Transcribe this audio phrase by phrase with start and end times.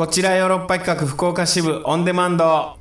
[0.00, 2.78] こちらヨーロッパ企画福岡支部オンデマンド。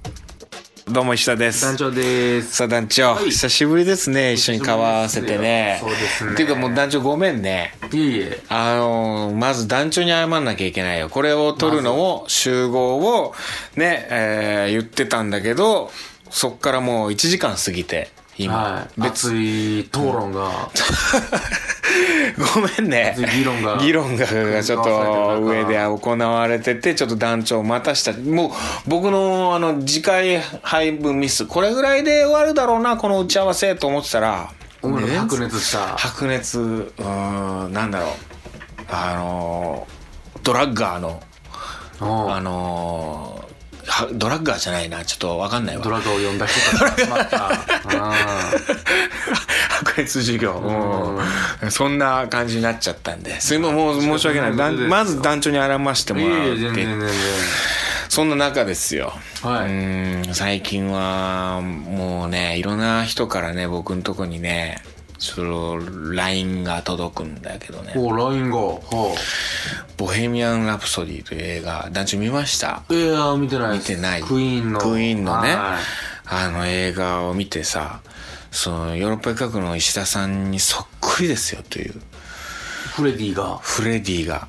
[0.87, 1.65] どうも石田です。
[1.65, 2.55] 団長です。
[2.55, 3.25] さあ団長、はい。
[3.25, 5.79] 久しぶりですね一緒に顔合わせてね。
[5.81, 6.25] そうです。
[6.25, 7.73] ねっていうかもう団長ごめんね。
[7.91, 8.41] いえいえ。
[8.47, 11.09] あのーまず団長に謝んなきゃいけないよ。
[11.09, 13.33] これを取るのを集合を
[13.75, 15.91] ね、えー言ってたんだけど
[16.29, 19.01] そっからもう1時間過ぎて今、はい。
[19.01, 19.27] 別。
[19.27, 20.69] 熱い討論が。
[22.55, 23.15] ごめんね。
[23.35, 24.25] 議論が議論が
[24.63, 28.13] ちょっと上で行われててちょっと団長を待たした。
[28.13, 28.51] もう
[28.87, 34.51] 僕のあの次回配分ミスこれぐらいで終わるだろうなこの打ち合わせと思ってたら。
[34.81, 35.97] 白熱した。
[35.97, 38.11] 白熱うーんなんだろう。
[38.89, 39.87] あの
[40.43, 41.21] ドラッガーの
[42.01, 42.05] う。
[42.05, 43.48] んあの
[44.13, 45.83] ドラッガーじゃないなちょっとわかんないわ。
[45.83, 47.49] ドラガを呼んだ人たちが集まった。
[47.49, 48.13] あ。
[49.69, 50.53] 白熱授業、
[51.61, 51.71] うん。
[51.71, 53.39] そんな感じになっちゃったんで。
[53.41, 54.51] すいませんもう申し訳ない。
[54.87, 56.85] まず団長に謝してーもらって。
[58.09, 59.65] そんな中ですよ、はい。
[59.65, 60.33] うーん。
[60.33, 64.81] 最近はもうねいろんな人からね僕のとこにね
[65.19, 65.79] その
[66.13, 67.93] LINE が届くんだけどね。
[67.95, 68.57] お、LINE が。
[68.57, 69.15] は
[69.97, 72.83] 「ボヘミアン・ラプソディ」という映画団長見ました？
[72.89, 72.93] あ。
[72.93, 74.23] いや、見てない見てない。
[74.23, 74.79] クイーンの。
[74.79, 75.53] クイーンのね。
[75.55, 75.77] は
[76.25, 78.01] あの映画を見てさ
[78.51, 81.91] そのヨーロッパ企画の石田さんにそっくりですよという。
[81.91, 81.93] い
[82.95, 83.57] フレディが。
[83.61, 84.47] フレディが。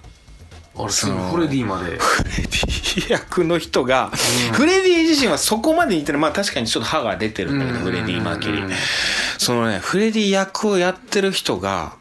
[0.76, 1.96] あれ、すぐフレディまで。
[1.98, 4.10] フレディ役の人が、
[4.52, 8.74] フレディ自身はそこまで似てるまあ確かにちょっと歯が出てるんだけど、うんフレディ・マーキュリうんー
[9.40, 11.96] そのねフレディ役をやってる人が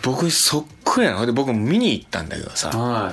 [0.00, 1.26] 僕にそっくりなの。
[1.26, 2.68] で僕も見に行ったんだけどさ。
[2.68, 3.12] は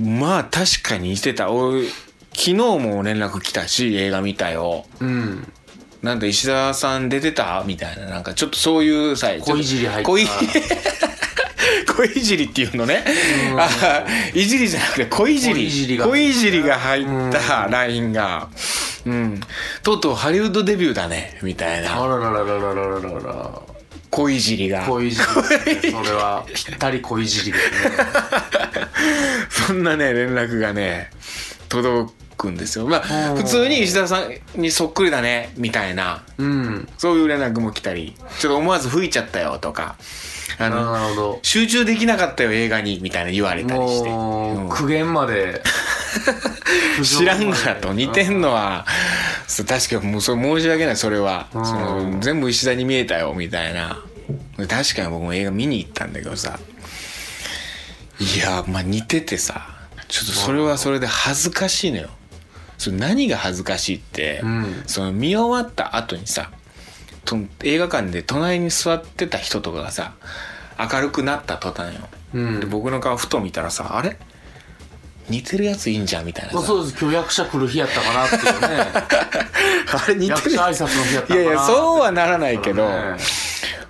[0.00, 1.52] まあ確かに似てた。
[1.52, 1.92] 俺昨
[2.32, 4.86] 日も連絡来たし映画見たよ。
[5.02, 5.04] い。
[5.04, 5.52] うん。
[6.02, 7.62] なんで石田さん出てた？
[7.66, 8.06] みたいな。
[8.06, 10.10] なんかちょっとそういうさ小いじり入った。
[10.10, 10.26] 小い
[11.98, 13.02] 小いじりっていうのね、
[13.58, 15.54] あいじりじゃなくて小いじり。
[15.54, 18.48] 小いじりが小いじりが入った LINE が、
[19.04, 19.40] うん、
[19.82, 23.62] とうとうハリウッドデビューだねみたいあなららららららららら。
[24.12, 24.86] 小いじりが。
[24.86, 25.24] 小いじり。
[25.24, 27.90] それは、 ぴったり小いじりですね。
[29.66, 31.10] そんなね連絡がね
[31.68, 32.86] 届くんですよ。
[32.86, 33.36] まあうん。
[33.38, 36.22] 普通に石田さんにそっくりだねみたいな。
[36.38, 36.88] うん。
[36.96, 38.14] そういう連絡も来たり。
[38.38, 39.96] ちょっと思わず吹いちゃったよとか
[40.60, 41.38] あのなるほど。
[41.42, 44.10] 集中できなかったよ映画にみたいな言われたりして、
[44.70, 45.62] 苦言 まで。
[47.02, 48.84] 知らんからと似てんのは。
[49.66, 51.48] 確かにもうそれ申し訳ないそれは。
[51.54, 51.64] うん。
[51.66, 53.98] その全部石田に見えたよみたいな。
[54.68, 56.58] 確かに僕も映画見に行ったんだけどさ。
[58.20, 59.68] いやまあ似ててさ。
[60.08, 62.08] ちょっとそれはそれで恥ずかしいのよ。
[62.78, 64.82] それ何が恥ずかしいって、うん。
[64.86, 66.57] その見終わった後にさと
[67.62, 70.14] 映画館で隣に座ってた人とかがさ
[70.78, 72.02] 明るくなった途端よ、
[72.34, 72.60] うん。
[72.60, 74.16] で僕の顔ふと見たらさあれ？
[75.28, 76.56] 似てるやついいんじゃんみたいなさ。
[76.56, 76.98] まあそうです。
[76.98, 78.86] 今日役者来る日やったかなっていうね。
[79.92, 80.28] あれ似てる？
[80.28, 83.16] 役者挨拶の日やったかないやいやそうはならないけど、ね。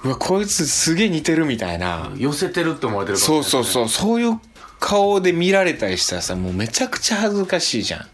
[0.05, 3.89] うわこいつすげえ似てるみたいな、寄せてるって思われてるかそうもしれないそうそう。
[3.89, 4.41] そういう
[4.81, 8.07] 顔で見られたりしたらさもうめちゃくちゃ恥ずかしいじゃ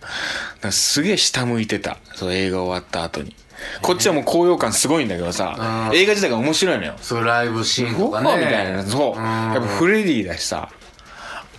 [0.66, 0.72] ん。
[0.72, 1.98] すげえ下向いてた。
[2.14, 3.34] そう映画終わった後に
[3.82, 5.96] こっちはもう高揚感すごいんだけどさうん。
[5.96, 6.94] 映画自体が面白いのよ。
[7.00, 8.36] そうライブシーンとかね。
[8.38, 9.18] みたいなそう。
[9.18, 9.24] うん。
[9.24, 10.70] やっぱフレディだしさ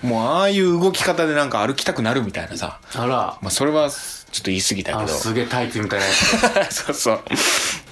[0.02, 3.38] もうああいう動き方でなんか歩きたくなるみたいなさあら。
[3.42, 5.04] まあそれはちょっと言い過ぎたけど。
[5.04, 6.76] あすげえタイツみたいなやつ。
[6.84, 7.22] そうそう。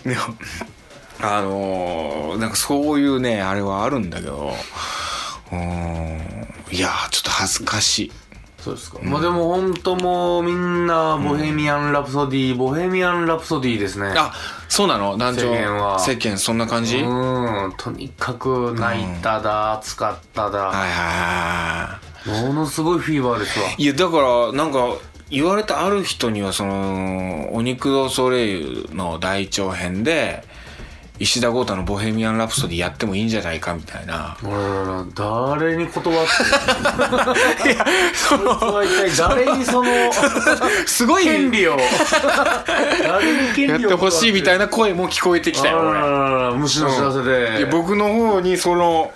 [0.08, 0.22] でも、
[1.22, 4.54] あのーなんかそういうね、あれはあるんだけど、
[5.52, 8.12] うーん、いやー、ちょっと恥ずかしい。
[8.64, 14.14] そうですか、まあでも本当もうみんなボヘミアン・ラプソディ、ボヘミアン・ラプソディですね。
[14.18, 14.34] あ、
[14.70, 15.18] そうなの？
[15.18, 15.54] 団長。
[15.54, 16.00] 世間は。
[16.00, 22.00] 世間そんな感じ、はいうんとにかく泣いただ暑かっただ、はいは
[22.48, 23.66] ものすごいフィーバーですわ。
[23.78, 23.84] い。
[23.84, 24.96] いや、だから、なんか、
[25.30, 30.46] 言われたある人には、その、お肉ドソレイユの大長編で、
[31.20, 34.36] 石田豪太のボヘミアン・ラプソディやってもいいんじゃないかみたいな。
[35.16, 36.28] 誰に断っ
[37.62, 39.92] て いやそのは一体誰にその
[40.88, 41.78] すごい権利を？
[43.04, 46.58] 誰に権利をやってほしいみたいなな声も聞こえてきたよ、俺。
[46.58, 49.12] 虫の知らせで、僕の方にその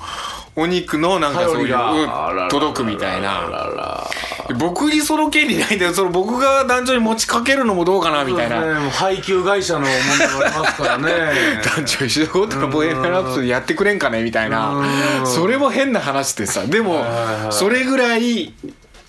[0.59, 4.57] お肉のなんかそういう届くみたいあな。
[4.57, 8.89] 僕にその権利ないんだよその僕が団長に持ちかけるのもどうかなみたいな、ね。
[8.89, 11.11] 配給会社の問題がありますからね。
[11.75, 14.69] 団長石田豪太のボヘミアン・ラプソディやってくれんかねみたいな。
[14.69, 14.83] う
[15.23, 15.27] ん。
[15.27, 16.65] それも変な話でさ。
[16.65, 17.05] でも
[17.51, 18.51] それぐらい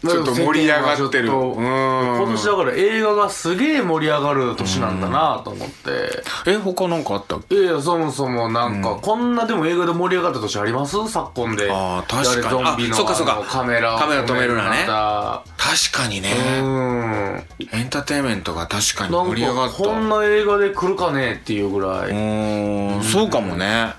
[0.01, 1.29] ちょっと盛り上がってる。
[1.29, 6.23] 今年だから映画がすげえ盛り上がる年なんだなと思って。
[6.47, 7.57] え他なんかあったっけ？
[7.57, 10.97] いやそもそもなんか、こんなでも映画で盛り上がった年あります？
[11.09, 11.69] 昨今で。
[11.69, 12.65] あー確かに。
[12.65, 13.45] ゾンビのあそっかそっか。
[13.49, 14.87] カメラをカメラ止めるなね。
[14.87, 15.45] 確
[15.93, 17.45] かにね、うん。
[17.73, 19.77] エンターテインメントが確かに盛り上がった。
[19.79, 23.95] かこんな映画で来るかねっていうぐらういーんそうかもね。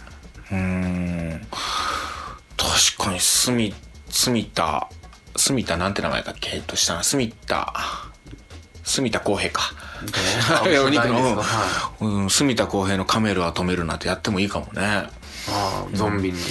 [0.50, 1.42] うーん。
[2.56, 3.74] 確かに住
[4.10, 4.88] 住田
[5.40, 6.52] 住田なんて名前だっけ？
[6.56, 7.74] えっとしたな住田
[8.84, 9.62] 住田浩平か。
[10.86, 11.44] お肉の、は
[12.02, 14.82] いうん、住田浩平のカメルは止めるなってやってもいいかもね。
[14.82, 15.10] あ
[15.52, 16.38] あゾンビに。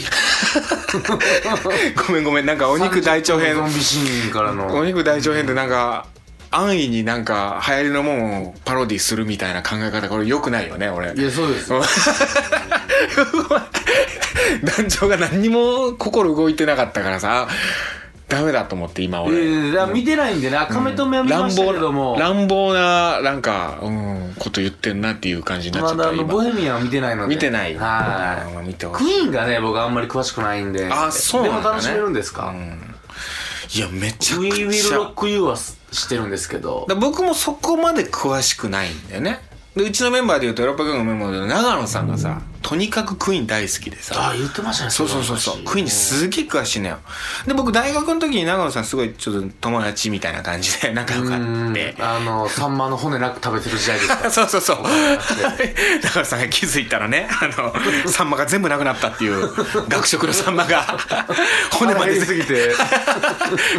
[2.06, 2.46] ごめんごめん。
[2.46, 3.54] なんかお肉大長編。
[3.56, 6.06] ゾンビシーンからおの肉大長編でなんか
[6.50, 11.12] 安易になんか流行りのもんをパロディするみたいな考え方これ良くないよね俺。
[11.14, 11.70] いやそうです
[14.64, 17.48] 団長が何にも心動いてなかったからさ
[18.28, 20.56] ダメだと思って今い俺、やいや見てないんでね。
[20.58, 26.32] 赤目止めは見ましたけども、乱暴ななんか、うん、こと言ってんなっていう感じになっちゃまだあのった今。
[26.34, 27.34] ボヘミアンは見てないので。
[27.34, 27.74] 見てない。
[27.74, 30.88] はうん見てクイーンがね僕あんまり詳しくないんで。
[30.92, 31.62] あそうなんだね。
[31.62, 32.54] でも楽しめるんですか、
[33.74, 36.84] いやめちゃく We ち Will ゃ Rock You は知ってるんですけど。
[36.86, 39.40] だ僕もそこまで詳しくないんだよね。
[39.74, 44.14] でうちのメンバーでいうとヨーロッパ軍のメンバーでいうと長野さんがさとにかくクイーン大好きでさ。
[44.18, 45.58] ああ言ってましたねそうそうそうそう。
[45.58, 46.98] れクイーンにすげえ詳しいのよ。
[47.46, 51.70] で僕大学の時に長野さんすごいちょっと友達みたいな感じで 仲良かうん。
[51.70, 54.30] ってあのサンマの骨なく食べてる時代ですか？
[54.30, 54.78] そうそうそう。
[56.02, 57.74] 長野さんが気づいたらねあの
[58.10, 59.50] サンマが全部なくなったっていう
[59.88, 60.98] 学食のサンマが。
[61.72, 62.12] 骨まで。
[62.12, 62.74] 減りすぎて。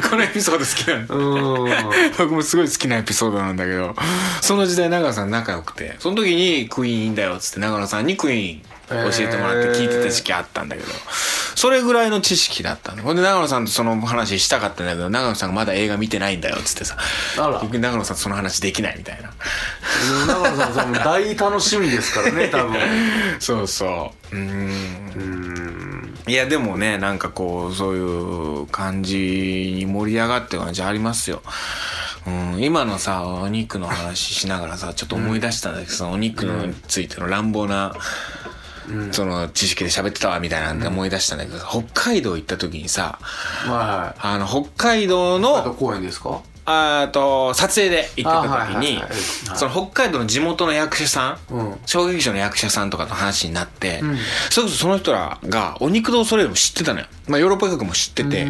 [0.10, 1.64] このエピソード好きなの。
[1.64, 1.72] うん。
[2.18, 3.96] 僕もすごい好きなエピソードなんだけど。
[4.42, 5.96] その時代長野さん仲良くて。
[6.00, 10.90] その時にクイーンいいんだよっつって長野さんにクイーン教えてもらって聞いてた時期あったんだけど、
[11.56, 13.04] それぐらいの知識だったの。
[13.04, 16.98] ほんで長野さんとその話したかったんだけど長野さんがまだ映画見てないんだよっつってさ。
[17.38, 19.32] 長野さんとその話できないみたいな。
[20.28, 22.76] 長野さんさんも大楽しみですからね 多分。
[23.40, 24.36] そうそう。
[24.36, 25.12] うーん。
[25.16, 25.50] うん
[26.28, 31.42] いやでもねなんかこうそういう感じに盛り上がってる感じありますよ。
[32.28, 37.96] うん、今のさお肉の話しながらさちょっと思い出したんだけど、そのお肉についての乱暴な、
[39.12, 46.42] その知識で喋ってたわみたいなんで思い出したんだけど、北海道行った時にさはいあの北海道の公園ですか？
[46.70, 49.02] あーと撮影で行ってた時に
[49.56, 54.18] その北海道の地元の役者さん、うん小劇場の役者さんとかの話になって、ん
[54.50, 57.08] それこそその人らがお肉堂ソレイユも知ってたのよ。
[57.28, 58.46] まあヨーロッパ企画も知ってて、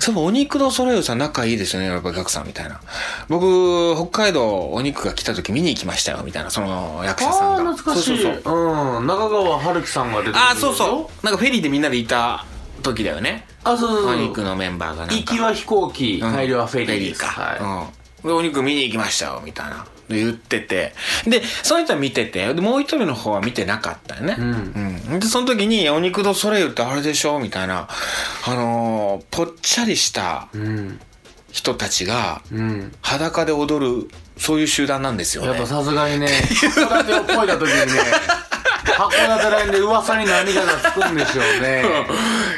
[0.00, 2.80] そういえばお肉堂ソレイユさん仲いいですよね、ヨーロッパ企画さんみたいな。
[3.28, 7.72] 僕、北海道お肉が来た時見に行きましたよ、みたいな、その役者さああんが。
[7.74, 8.98] 懐かしいそうそうそう。
[8.98, 11.26] うん中川春樹さんが出てくるああ、そうそう。
[11.26, 12.44] なんかフェリーでみんなでいた
[12.82, 13.46] 時だよね。
[13.64, 15.14] あそうそうそうお肉のメンバーがなんか。
[15.14, 17.26] 行きは飛行機うん帰りはフェリーですか。
[17.28, 18.28] はいうん。
[18.28, 19.86] で、お肉見に行きましたよ、みたいな。
[20.08, 20.94] で言ってて。
[21.26, 24.36] で、その人は見てて、で、もう一人の方は見てなかったよね。
[24.38, 25.20] うんうん。
[25.20, 27.88] で、その時に、お肉ドソレイユってあれでしょみたいな。
[28.46, 31.00] あのーぽっちゃりしたうん
[31.50, 34.08] 人たちが、うん裸で踊る、
[34.38, 35.48] そういう集団なんですよね。
[35.48, 36.26] やっぱさすがにね
[36.76, 38.00] 函館を越えた時にね
[38.96, 41.84] 函館ラインで噂に何かがつくんでしょうね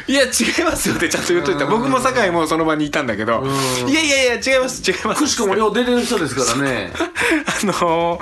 [0.07, 1.65] いや、違いますよってちゃんと言っといた。
[1.65, 5.21] 僕も酒井もその場にいたんだけど、うんいやいやいや、違います、違います。
[5.21, 8.19] くしくもよう出てる人ですからね あの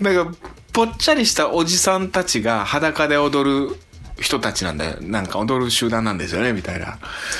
[0.00, 0.32] ー、なんか、
[0.72, 3.76] ぽっちゃりしたおじさんたちが裸で踊る
[4.20, 4.96] 人たちなんだよ。
[5.00, 6.98] なんか踊る集団なんですよね、みたいな。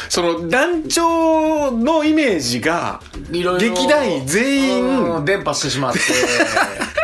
[0.09, 4.85] その、団長のイメージが、劇団員全員
[5.17, 6.01] うん伝播してしまって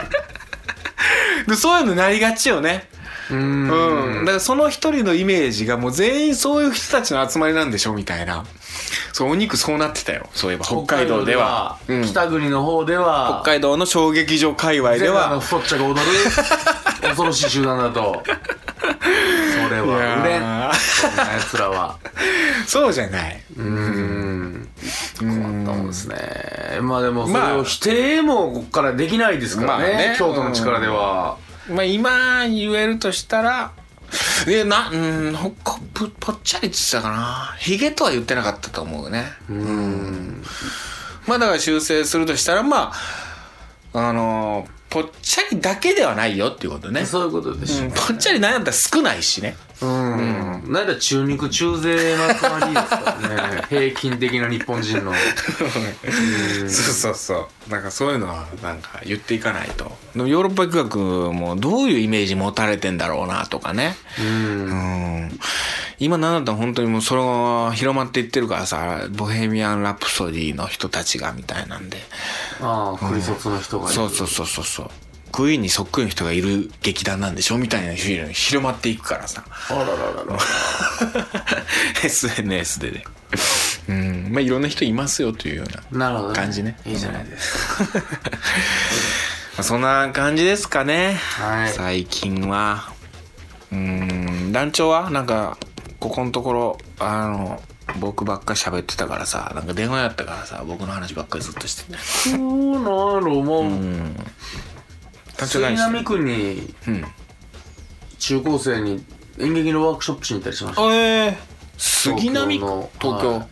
[1.46, 2.88] でそういうのなりがちよね。
[3.30, 4.24] うんうん。
[4.24, 8.44] だからその一人のイメージがもう全員そういう人たちの集まりなんでしょみたいな。
[9.12, 10.28] そう、お肉そうなってたよ。
[10.34, 11.78] そういえば、北海道では。
[11.88, 16.00] うん北国の方では北海道の小劇場界隈では、太っちゃが踊る
[17.02, 20.40] 恐ろしい集団だとそれは売れん
[20.74, 21.96] そんな奴らは
[22.66, 23.42] そうじゃない。
[23.56, 24.45] うーん
[25.18, 25.86] 困ったもん。
[25.88, 26.16] ですね
[26.82, 27.58] まあでもそれまあ。
[27.58, 30.16] を否定もここからできないですからね,、まあね。
[30.18, 31.38] 京都の力では、
[31.68, 33.72] まあ今言えるとしたら、
[34.46, 34.96] え、な、う
[35.30, 37.54] ん、ほこぽぽっちゃりって言ってたかな。
[37.58, 39.24] ヒゲとは言ってなかったと思うね。
[39.48, 40.42] うん。
[41.26, 42.92] まあだから修正するとしたら、ま
[43.92, 47.04] あ、あのぽっちゃりだけではないよっていうことね。
[47.04, 49.56] そういうことでしょうん、ぽっちゃりなんやったら少ないしね。
[49.82, 57.70] うん、なんだ中肉中背の集まりですからね 平均的な日本人のそうそうそう。
[57.70, 59.96] なんかそういうのはなんか言っていかないと。
[60.14, 63.98] でもヨーロッパ企画もどういうイメージ持たれてんだろうなとかね。
[64.18, 64.74] うんう
[65.26, 65.40] ん。
[65.98, 71.98] 今なんだったら本当にもうそれが広まっていってるからさ、ボヘミアン・ラプソディの人たちがみたいなんで。
[72.60, 74.90] ああクリソツの人がいるそうそうそうそうそう。
[75.32, 79.44] クイーンにそっくりの人がいる劇団なんでしょみたいなフィル広まっていくからさ。
[79.70, 80.38] あらららら。
[82.04, 83.04] SNS でね。
[83.88, 84.28] うん。
[84.32, 86.78] まあいろんな人いますよというような感じね。
[86.86, 87.84] いいじゃないですか。
[88.00, 91.72] まあそんな感じですかね、はい。
[91.72, 92.92] 最近は。
[93.72, 94.52] うん。
[94.52, 95.58] 団長はなんか
[96.00, 97.62] ここのところあの
[98.00, 101.98] 僕ばっかり喋ってたからさなんか電話やったからさ僕の話ばっかりずっとしてて。
[101.98, 104.16] そうなんやろもう、うん
[105.44, 107.04] 杉並区にうん
[108.18, 109.04] 中高生に
[109.38, 110.94] 演劇のワークショップしに行ったりしました。
[110.94, 111.38] ええ
[111.76, 112.64] 杉並区？
[112.64, 112.90] の。
[113.00, 113.46] 東京、はい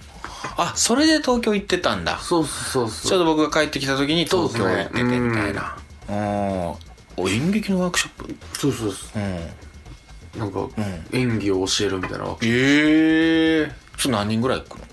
[0.57, 2.19] あそれで東京行ってたんだ。
[2.19, 5.76] そうそうそうちょうど僕が帰ってきた時に東京行ってみたいな、
[6.09, 6.79] お
[7.17, 8.59] お演劇のワークショップ？
[8.59, 9.23] そうそうそう。
[9.23, 10.41] うん。
[10.41, 10.69] なんか、
[11.12, 13.69] 演技を教えるみたいなワークショップ。
[13.71, 14.85] ええそれ何人ぐらい行くの？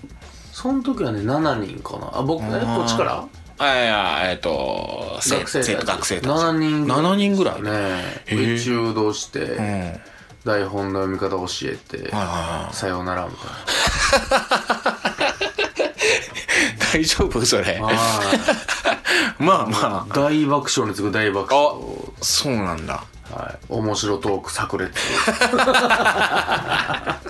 [0.52, 2.10] その時はね7人かな。
[2.18, 2.76] あ僕えー。
[2.76, 3.24] こっちから？
[3.64, 6.30] あいやえっ、と生学生生徒学生たち。
[6.30, 7.70] 7人7人ぐらいね。
[8.26, 8.56] へー。
[8.56, 10.00] 宇宙動して、
[10.44, 12.10] 台本の読み方教えて、
[12.72, 13.50] さようならみたい
[17.02, 17.80] 大丈夫それ？
[19.38, 19.66] まあ。
[19.70, 21.80] ま大爆笑に次ぐ大爆あ笑。
[21.80, 21.84] あ
[22.20, 23.04] そうなんだ。
[23.32, 24.90] はい、面白トーク炸裂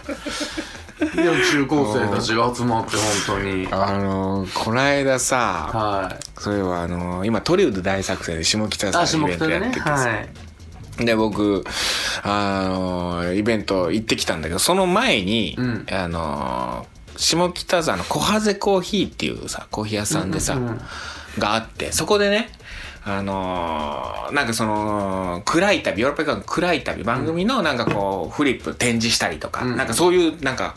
[1.15, 3.69] いや中高生たちが集まって本当に。
[3.71, 6.41] あのこの間さはい。
[6.41, 10.09] そういえばあの今トリウッド大作戦で下北あさんイベントやっててさ、は
[11.01, 11.05] い。
[11.05, 11.65] で僕
[12.23, 15.87] あのイベント行ってきたんだけどその前に、うん。
[15.91, 20.81] あの下北沢の小ハゼコーヒーっていうさコーヒー屋さんでさ、うんうん。
[21.39, 22.51] があってそこでね
[23.05, 29.77] あのなんかその暗い旅ヨーロッパ企画の暗い旅番組のなんかこうフリップ展示したりとか、うん。
[29.77, 30.77] なんかそういうなんか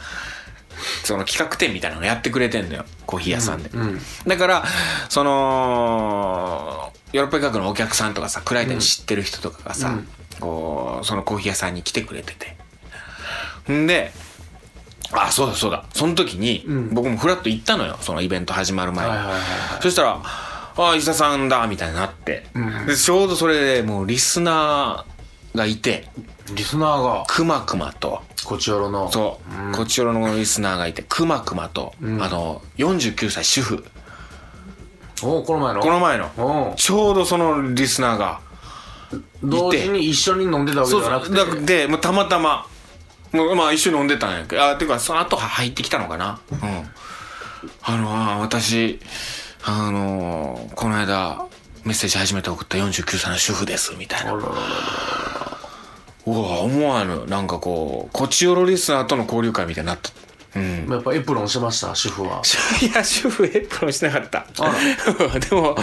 [1.04, 4.00] その企画展みたいなのやってくれてんのよコーヒー屋さんで、うん。
[4.26, 4.64] だから
[5.10, 10.08] そのヨーロッパ企画のお客さんとかさ暗い旅知ってる人とかがさ、うん。
[10.40, 12.58] こうそのコーヒー屋さんに来てくれてて。
[13.72, 14.12] んで
[15.12, 15.86] あそうだそうだ。
[15.94, 16.90] その時に、うん。
[16.94, 19.14] 僕もフラッと行ったのよそのイベント始まる前に、
[19.82, 20.24] そしたら
[20.78, 22.86] 「あ石田さんだ」みたいになって、うん。
[22.86, 26.08] でちょうどそれでもうリスナーがいて。
[26.54, 27.24] リスナーが。
[27.28, 28.22] くまくまと。
[28.44, 29.12] こちらの。
[29.12, 29.72] そう、ん。
[29.72, 32.22] こちらのリスナーがいてくまくまと、ん。
[32.22, 33.86] あの49歳主婦。
[35.24, 35.82] おこの前の？
[35.82, 36.26] この前の。
[36.38, 38.42] おちょうどそのリスナーが
[39.42, 41.86] 同時に一緒に飲んでたわけじゃなくて。
[41.86, 42.68] でもうたまたま
[43.32, 44.70] もうまあ一緒に飲んでたんやけど。
[44.70, 46.40] あていうかその後入ってきたのかな。
[46.52, 46.60] うん。
[47.82, 49.00] あのあ私
[49.68, 51.48] あのこの間
[51.84, 54.34] メッセージ初めて送った49歳の主婦ですみたいな。
[54.34, 57.26] うわ思わぬ。
[57.28, 60.12] なんかこうこちよろリスナーとの交流会みたいになった。
[60.56, 60.88] うん。
[60.90, 62.42] やっぱエプロンしてました主婦は。
[62.82, 64.46] いや主婦エプロンしてなかった。
[64.60, 64.74] あ
[65.40, 65.76] でも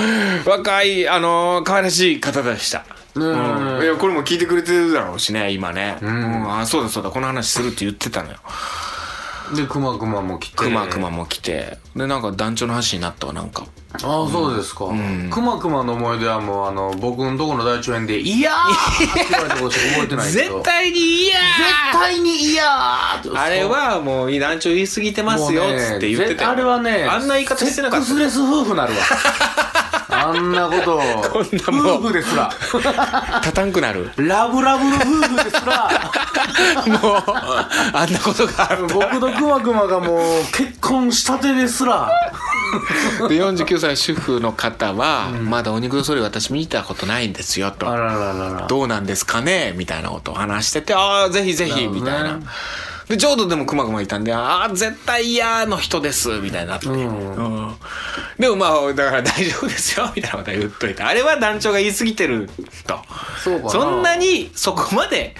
[0.46, 2.84] 若いあの可愛らしい方でした。
[3.14, 3.82] うん。
[3.82, 6.04] いやこれも聞いてくれてるだろうしね今ね、ん。
[6.04, 6.60] うん。
[6.60, 8.38] あそうだそうだこの話するって言ってたのよ
[9.54, 10.56] でくまくまも来て。
[10.56, 11.78] くまくまも来て。
[11.94, 13.66] でなんか団長の話になったわなんか。
[13.94, 14.86] ああそうですか。
[14.86, 15.28] ん。
[15.30, 20.54] くまくまの思い出はもうあの僕のとこの大腸炎で「いやー!」って言われたことしか覚えてないけど。
[20.56, 23.38] 絶対にいや絶対に「いやー!」って。
[23.38, 26.50] あれはもう団長言い過ぎてますよっつって言ってたよ。
[26.50, 28.06] あれはねあんな言い方してなかった。
[28.06, 28.98] セックスレス夫婦なるわ
[30.24, 30.98] あんなこと。
[31.30, 31.96] こんなもん。
[31.96, 32.50] 夫婦ですら。
[33.40, 34.10] 立たんくなる。
[34.16, 35.90] ラブラブの夫婦ですら。
[36.86, 37.24] もう
[37.92, 38.86] あんなことがある。
[38.86, 40.20] 僕とくまくまがもう
[40.52, 42.10] 結婚したてですら。
[43.28, 47.90] で49歳主婦の方は、まだお肉のそれ私見たことないんですよと。
[47.90, 48.66] あらららら。
[48.66, 49.74] どうなんですかね？
[49.76, 51.76] みたいなことを話しててああぜひぜひな。
[51.80, 52.00] るほどね。
[52.00, 52.40] みたいな
[53.12, 56.92] でちょうどでもくまくまいたんでああ絶対嫌の人ですみたいになって、ん。
[56.92, 57.74] うん。
[58.38, 61.02] でもまあだから大丈夫ですよみたいなことは言っといて。
[61.02, 62.48] あれは団長が言い過ぎてる
[62.86, 62.98] と。
[63.44, 65.34] そそんなにそこまで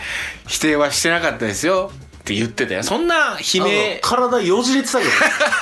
[0.47, 2.83] 否定はしてなかったですよって言ってたよ。
[2.83, 4.00] そんな悲鳴。
[4.02, 5.11] 体よじれてたけど。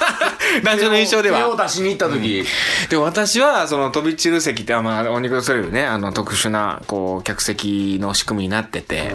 [0.66, 1.38] 団長の印象では。
[1.38, 2.44] 手を出しに行った時、
[2.88, 9.12] で私はその飛び散る席ってあまあお肉のそれるねあの特殊なこう客席の仕組みになってて、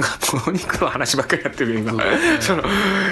[0.00, 1.92] なんかお肉の話ばっかりやってる今、
[2.40, 2.62] その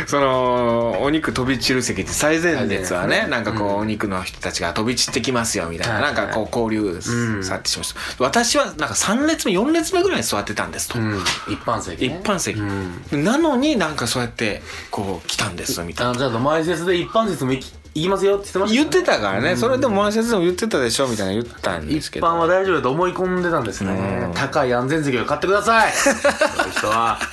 [0.06, 7.44] そのお肉飛び散る席って最前列はねなんかこう、お肉の人たちが飛び散ってきますよみたいな、はいなんかこう交流うん。
[7.44, 13.24] さってしました、私はなんか3列目4列目ぐらいに座ってたんですと、うん、一般席、一ね、般席、うん。
[13.24, 16.12] なのになんかそうやってこう来たんですみたいな。
[16.12, 23.92] あじゃあ前説で一般説も行き行きますよって言ってました、言ってたからね、それでも前説でも言ってたでしょみたいな言ったんですけ一ど般は大丈夫だと思い込んでたんですね。
[24.26, 24.34] うん。
[24.34, 25.92] 高い安全席を買ってください。
[25.92, 27.18] そういう人は。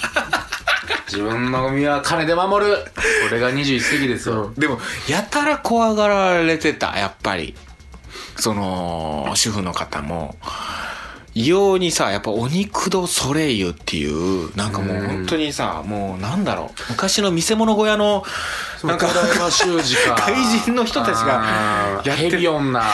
[1.08, 2.76] 自分の身は金で守る。
[2.76, 7.56] これが21世紀ですよ、でもやたら怖がられてたやっぱり。
[8.38, 10.36] その主婦の方も
[11.38, 16.92] 異様にさやっぱお肉ドソレイユっていうなんかもう本当にさもうなんだろう。
[16.92, 18.24] 昔の見せ物小屋の
[18.86, 19.08] なんか
[20.18, 22.30] 怪人の人たちがやってる。
[22.30, 22.82] ヘビ女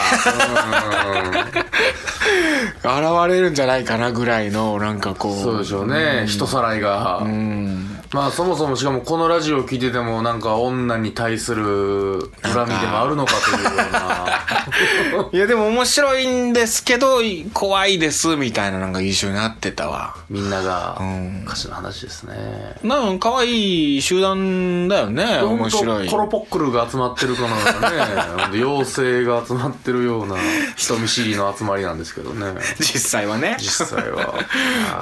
[2.82, 5.40] 現れるんじゃないかなぐらいのなんかこう。
[5.40, 6.24] そうでしょうね。
[6.26, 7.18] 人さらいが。
[7.18, 14.42] うんまあそもそもしかもこのラジオを聞いててもなんか女に対する恨みでもあるのかというような。
[15.32, 17.20] いやでも面白いんですけど
[17.52, 20.14] 怖いですみたいななんか印象になってたわ。
[20.28, 21.44] みんながん。
[21.46, 22.76] 歌詞の話ですね。
[22.82, 26.08] なんか可愛い集団だよね面白い。
[26.08, 30.36] コロポックルが集まってるかのようなね 妖精が集まってるような
[30.76, 32.60] 人見知りの集まりなんですけどね。
[32.78, 33.56] 実際はね。
[33.58, 34.34] 実際は。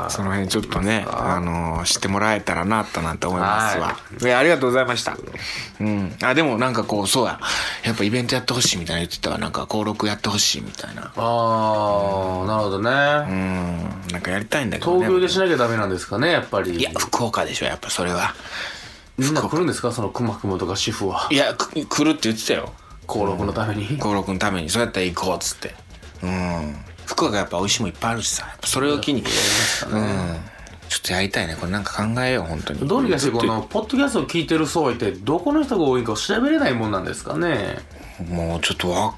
[0.09, 4.25] その辺ちょっとねあの知ってもらえたらなとなんて思いますわ、、はい。
[4.25, 5.16] やありがとうございました。
[5.80, 6.16] うん。
[6.23, 7.40] あでもなんかこうそうや。
[7.85, 9.38] やっぱイベントやってほしいみたいな言ってたわ。
[9.38, 11.12] なんか登録やってほしいみたいな。
[11.16, 12.92] あーなるほどうねん。
[14.12, 15.07] なんかやりたいんだけどね。
[15.07, 16.76] 東京でしなきゃダメなんですかねやっぱり。
[16.76, 18.35] いや福岡でしょやっぱそれは。
[19.19, 21.28] みんな来るんですかそのくまくまとか主婦は？
[21.30, 22.73] いやく来るって言ってたよ。
[23.07, 23.99] 登録のために。
[23.99, 24.71] 登録のために。
[24.71, 25.75] そうやったら行こうっつって。
[26.23, 26.76] うん。
[27.07, 28.47] 福岡やっぱ美味しいもんいっぱいあるしさ。
[28.64, 29.23] それを機に。
[29.90, 30.37] うん
[30.90, 31.54] ちょっとやりたいね。
[31.54, 32.88] これなんか考えよう本当に。
[32.88, 37.78] どうにかしてこのポッドキャストを聞いてる層ってどこの人が多いか調べれないもんなんですかね。
[38.28, 39.14] もうちょっとわ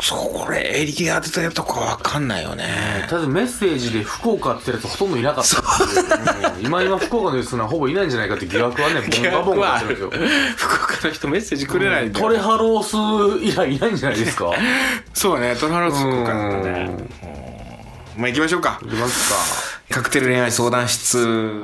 [0.00, 2.64] それエリア当てたとかわかんないよね。
[3.08, 14.52] とりあえずメッセージで福岡ってやつほとんどいなかったん 今今福岡のリスナーほぼいないんじゃないかって疑惑はねボンバボンバしてるんですよ福岡の人メッセージくれないんだよトレハロース以来いないんじゃないですか。
[15.12, 16.96] そうねトラロス福岡だったね。
[17.40, 17.45] うん
[18.16, 18.80] まあ行きましょうか。
[18.82, 21.62] いきますカクテル恋愛相談室。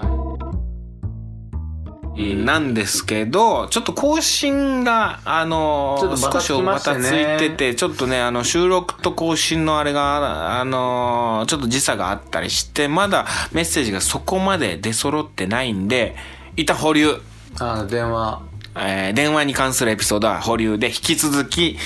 [2.14, 16.14] なんですけど、ちょっと更新が、あの少しましたついてて、ちょっとね、あの、収録と更新のあれが、あのちょっと時差があったりして、まだメッセージがそこまで出揃ってないんで、
[16.56, 17.14] 一旦保留。
[17.56, 18.42] かあ電話。
[18.76, 21.78] えー電話に関するエピソードは保留で、引き続き、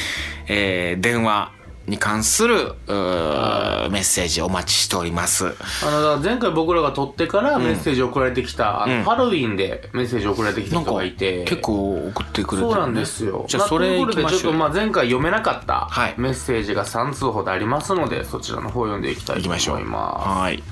[0.48, 1.52] えー電話
[1.86, 5.54] に関する、メッセージお待ちしております。
[5.84, 12.74] あの前回僕らが撮ってからメッセージ送られてきた、うんハロウィンでメッセージ送られてきた人がいて結構送ってくれてる、ね。
[12.74, 14.40] そうなんですよじゃあそれまあということで行きましょう。
[14.40, 19.80] ちょっとまあ前回読めなかったはいメッセージが3通ほどありますのでそちらの方を読んでいきたいと思行きましょう。
[19.80, 20.62] いますはい。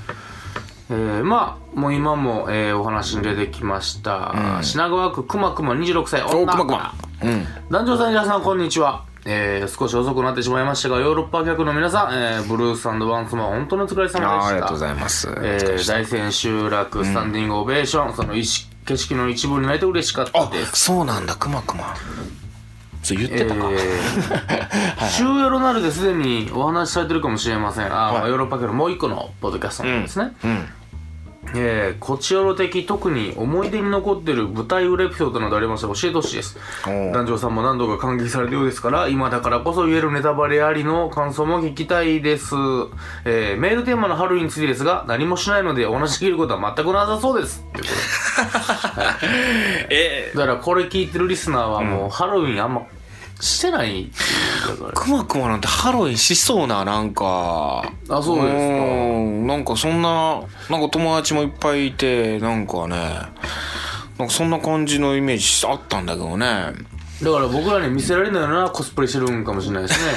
[0.91, 6.95] えーまあもう今も、えーお話に出てきました、うん品川区くまくま26歳お、女くまくま。
[7.23, 7.47] うん。
[7.71, 14.47] 男女さん皆さんこんにちはえー少し遅くなってしまいましたがヨーロッパ客の皆さん、えーブルースワンスマン本当にお疲れ様でした。
[14.47, 15.29] ありがとうございます。
[15.29, 20.85] えー、様大千秋楽スタンディングオベーション、その意識景色の一部になれて嬉しかったあで、す。
[20.85, 21.95] そうなんだ、くまくま。
[23.03, 23.71] そう言ってたか。
[23.71, 27.87] えー、週ヨロなるですでにお話しされてるかもしれません。
[27.93, 28.29] あ、はい。
[28.29, 30.69] ヨーロッパ系のもう一個のポッドキャストなんですね、うん。
[31.55, 36.59] えー、こちよろ的特に思い出に残ってる舞台裏エピソードなどありましたら教えてほしいです。
[36.85, 42.55] 男女さんも何度か感激されるようですから今だからこそ言えるネタバレありの感想も聞きたいです、
[43.25, 47.65] えー、メールテーマのハロウィンについてですが何もしないのでお話しできることは全くなさそうです。
[47.69, 47.93] ってこと
[49.91, 52.87] えだからこれ聞いてるリスナーはもうハロウィンあんま
[53.41, 54.11] してない
[54.95, 57.93] くまくまなんてハロウィンしそうな、なんか。
[58.09, 62.97] あそうですかんなんかそんな、なんか友達もいっぱいいて、なんかね、
[64.19, 66.73] なんかそんな感じのイメージあったんだけどね。
[67.23, 70.13] だから僕らに見せられないなコスプレしてるんかもしれないですね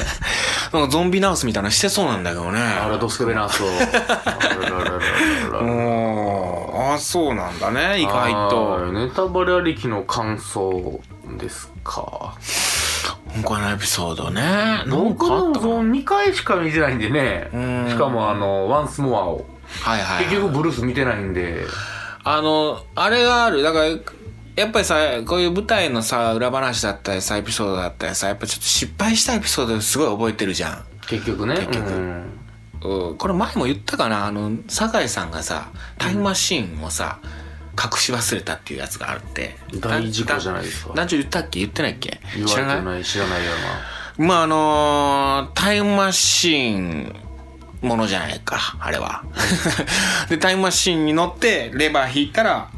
[0.73, 2.59] なんかゾンビナースみたいなのしてそうなんだけどね。
[2.59, 3.67] あらドスケベナースを
[6.89, 8.71] ああ、そうなんだね、意外と。
[8.71, 10.99] はいネタバレありきの感想
[11.37, 12.35] ですか
[13.43, 14.41] 他のエピソードね。
[14.41, 15.73] なん僕かあったかな？
[15.73, 17.49] もその2回しか見てないんでね。
[17.55, 17.89] ん。
[17.89, 19.45] しかもあの「ワンスモアを。
[19.81, 21.65] はいはい、結局ブルース見てないんで。
[22.23, 23.61] あの、あれがある。
[23.63, 23.85] だから、
[24.55, 30.85] やっぱりさ、こういう舞台のさ、裏話だったりさ、エピソードだったりさ、やっぱちょっと失敗したエピソードすごい覚えてるじゃん。
[31.07, 31.55] 結局ね。
[31.55, 31.89] 結局。
[31.89, 32.23] うん。
[32.81, 33.17] うん。
[33.17, 34.25] これ前も言ったかな？
[34.25, 37.19] あの、酒井さんがさ、タイムマシーンをさ、
[37.81, 39.55] 隠し忘れたっていうやつがあって。
[39.79, 40.93] 大事故じゃないですか。
[40.95, 41.59] 男女言ったっけ？
[41.59, 42.19] 言ってないっけ？
[42.35, 43.03] 言われて知らない？
[43.03, 43.51] 知らないよ
[44.17, 47.15] まああのータイムマシーン
[47.81, 49.23] ものじゃないか、あれは。
[50.29, 52.69] で、タイムマシーンに乗ってレバー引いたら、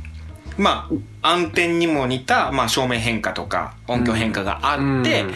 [0.57, 0.89] ま
[1.21, 5.33] あ、暗転にも似た、まあ、照明変化とか音響変化があって、うん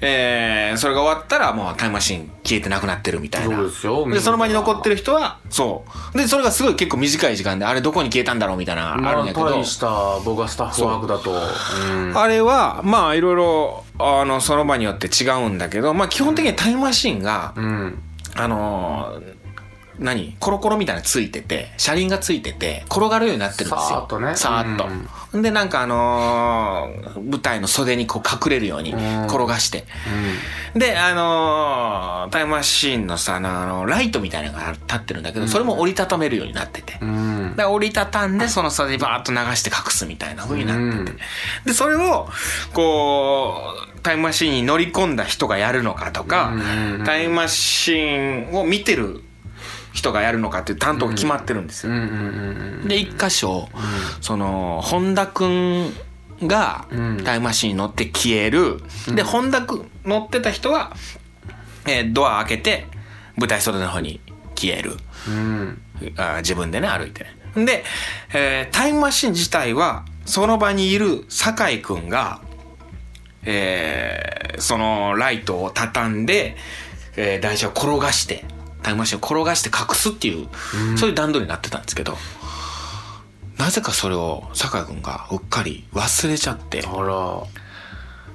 [0.00, 3.56] えーそれが終わったらもうタイムマシーン消えてなくなってるみたいな。
[3.56, 5.84] そうですよで、その場に残ってる人は、そ
[6.14, 6.16] う。
[6.18, 9.46] で、それがすごい結構短い時間で、あれどこに消えたんだろうみたいな、まああるんやけど。
[9.46, 18.02] 大した僕はスタッフワークだとうんあれは、まあ、いろいろ、あの、その場によって違うんだけど、まあ、基本的にタイムマシンが、うん
[18.34, 19.37] あのー
[19.98, 20.36] 何？
[20.40, 23.88] コロコロみたいなのついてて、車輪がついてて、転がるようになってるんですよ。
[23.88, 25.42] さーっとねさーっと。
[25.42, 28.94] で、なんかあのー舞台の袖にこう隠れるように
[29.26, 29.84] 転がして。
[30.74, 36.98] で、あのータイムマシーンのさ、あのあの、ライトみたいなのが立ってるんだけど、それも折りたためるようになってて。
[37.00, 41.18] うんで折りたたんで、その袖にバーッと流して隠すみたいな風になってて。
[41.66, 42.28] で、それを、
[42.72, 46.52] こう、タイムマシーンに乗り込んだ人がやるのかとか、
[47.04, 49.22] タイムマシーンを見てる
[49.98, 51.92] 人がやるのかっていう担当が決まってるんですよ。
[52.86, 53.68] で、一箇所、
[54.20, 55.92] その、本田くん
[56.42, 58.80] がんタイムマシーンに乗って消える。
[59.14, 60.94] で、本田くん乗ってた人は、
[61.86, 62.86] えードア開けて、
[63.36, 64.20] 舞台袖の方に
[64.54, 64.96] 消える。
[65.26, 65.82] うん
[66.16, 67.24] あ自分でね、歩いて
[67.56, 67.64] ね。
[67.66, 67.84] で、
[68.32, 72.40] えータイムマシン自体は、その場にいる酒井くんが、
[73.44, 76.56] えーそのライトを畳んで、
[77.16, 78.44] えー台車を転がして、
[78.82, 80.48] タイムマシンを転がして隠すっていう、
[80.96, 82.16] そういう段取りになってたんですけど、
[83.58, 86.82] なぜかそれを酒井くんがうっかり忘れちゃって、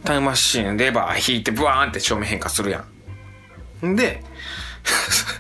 [0.04, 2.84] タイムマシンレバー引いてブワーンって正面変化するや
[3.82, 3.88] ん。
[3.88, 4.24] んで、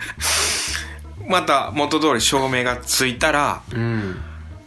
[1.27, 4.21] また元通り照明がついたら、うん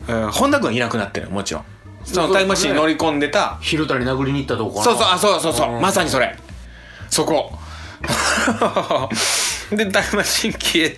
[0.09, 1.64] えー本田君いなくなってるもちろん。
[2.05, 6.37] そのタイムマシンに乗り込んでた、昼谷殴りに行ったとこそうそう、あ、そうそうそう、うんまさにそれ。
[7.11, 7.59] そこ。
[9.71, 10.97] で、タイムマシン消え、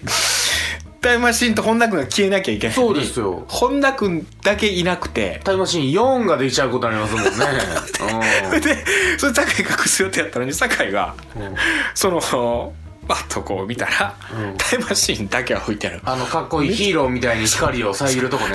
[1.01, 2.77] タイムマシンと本田君が消えなきゃいけない。
[2.77, 3.45] そうですよ。
[3.49, 8.61] 本田君だけいなくて、タイムマシーン4ができちゃうことになりますもんね。
[8.61, 8.85] で、
[9.17, 11.55] それ酒井が隠す予定やったのに、酒井が、うん。
[11.95, 12.73] その、
[13.07, 14.55] バッとこう見たら、うん。
[14.59, 16.01] タイムマシンだけは置いてある。
[16.05, 18.55] あのかっこいいヒーローみたいに光を遮るとこね。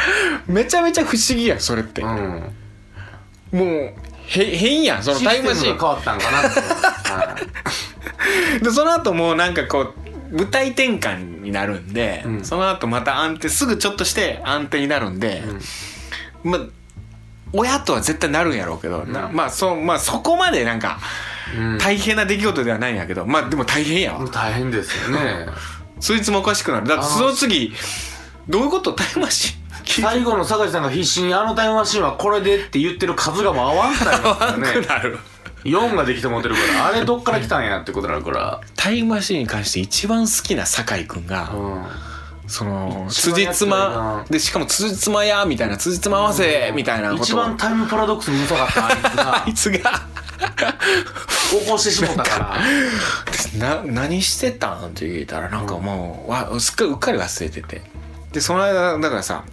[0.48, 2.02] めちゃめちゃ不思議やん、それって。
[2.02, 2.52] うん。
[3.52, 3.94] もう、
[4.40, 5.60] へ、変やん、そのシタイムマシン。
[5.60, 5.80] ステムが。
[5.80, 7.36] 変わったんかなっては
[8.60, 8.60] い。
[8.64, 9.92] で、その後もうなんかこ
[10.32, 12.44] う、舞台転換になるんで、うん。
[12.44, 15.42] その後また安定、すぐちょっとして安定になるんで、
[16.42, 16.60] まあ、
[17.52, 20.98] 親とは絶対なるんやろうけど、なまあ、そう、まあそこまでなんか、
[21.54, 21.78] うん。
[21.78, 24.26] 大変な出来事ではないんやけど、まあでも大変やわ。
[24.30, 25.46] 大変ですよね。
[26.00, 26.88] そいつもおかしくなる。
[26.88, 27.74] だってその次、
[28.48, 28.92] どういうこと？
[28.94, 29.61] タイムマシン
[30.00, 35.18] 最後の酒井さんが必死にあのタイムマシーンはこれでって言ってる数がもう合わんくなりますからくねなる。
[35.64, 38.60] 4ができてもってるからあれどっから来たんやってことになるから。
[38.76, 41.84] タイムマシンに関して一番好きな酒井くんが、うん。
[42.48, 47.22] その、辻褄、で、しかも辻褄や、みたいな、辻褄合わせ、みたいなこと。
[47.22, 49.44] を一番タイムパラドックスにうるさかったあいつが。
[49.44, 49.78] あいつが、
[51.64, 52.58] 起こしてしもったか
[53.58, 53.76] ら。
[53.76, 54.86] な、何してたん？
[54.86, 57.82] って聞いたら、なんかもう、わすっかりうっかり忘れてて。
[58.32, 59.44] で、その間、だからさ、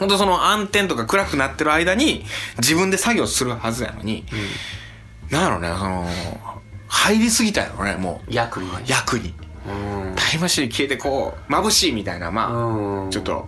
[0.00, 2.24] 本当その暗転とか暗くなってる間に、
[2.58, 4.24] 自分で作業するはずやのに、
[5.28, 6.08] なんやろね、その、
[6.88, 8.70] 入りすぎたやろね、もう、役に。
[8.86, 9.34] 役に。
[9.68, 10.14] うん。
[10.16, 13.10] タイムマシン消えてこう、眩しいみたいな、まあ、うん。
[13.10, 13.46] ちょっと、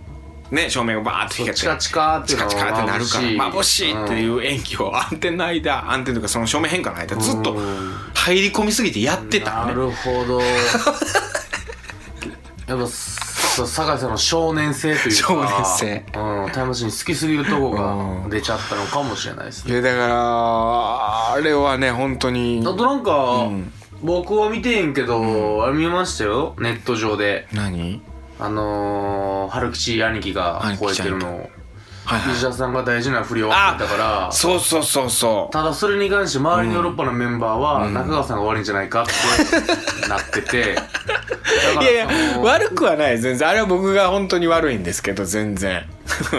[0.51, 1.59] ね、照明がバーッと光って。
[1.59, 7.93] チカチカってチカチカってなるから、眩眩しいっていう演技を暗転の間、暗転とかその照明変化の間、ずっとうん。
[8.13, 9.73] 入り込みすぎてやってたね。
[9.73, 10.39] るほど。
[12.67, 12.87] やっぱ
[13.53, 16.05] そう酒井さんの少年性というか少年性。
[16.15, 19.73] うん、タイムマシン好きすぎるとこが出ちゃったのかもしれないですね。
[19.73, 22.63] いや、だから、あれはね、本当に。
[22.65, 23.71] あ、となんか、ん。
[24.01, 27.47] 僕は見てへんけど、あれ見ましたよネット上で。
[27.53, 28.01] 何？
[28.39, 31.49] あのー、春吉兄貴が超えてるのを
[32.05, 35.53] はいはい石田さんが大事な振りを忘れたからそうそうそうそう。
[35.53, 40.75] ただそれに関して周りのヨーロッパのメンバーは中川さんが悪いんじゃないかってなってて
[41.81, 42.07] いやいや、
[42.41, 43.47] 悪くはない、全然。
[43.47, 45.85] あれは僕が本当に悪いんですけど、全然。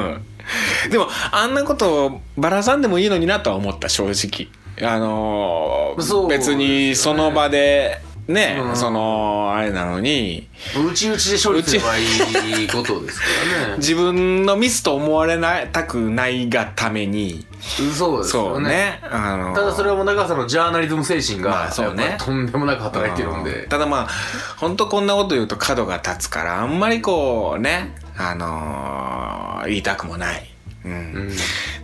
[0.91, 4.49] でも、あんなことをばらさんでもいいのになとは思った、正直。
[4.83, 8.77] あのーね別にその場で、ね、うん。
[8.77, 10.49] その、あれなのに、
[10.91, 13.27] うちうちで処理すればいいことですか
[13.61, 13.75] らね。
[13.79, 17.47] 自分のミスと思われなたくないがために、
[17.95, 18.67] そうですそよね。
[18.67, 19.01] うね。
[19.11, 22.17] あのーただそれはもう中川さんのジャーナリズム精神が、まあそうね。
[22.19, 23.67] とんでもなく働いてるんで。
[23.69, 24.09] ただまあ
[24.57, 30.47] 本当こんなこと言うと角が立つからあんまりこうねあのー言いたくもない、
[30.85, 30.93] うん。
[30.93, 31.33] うん。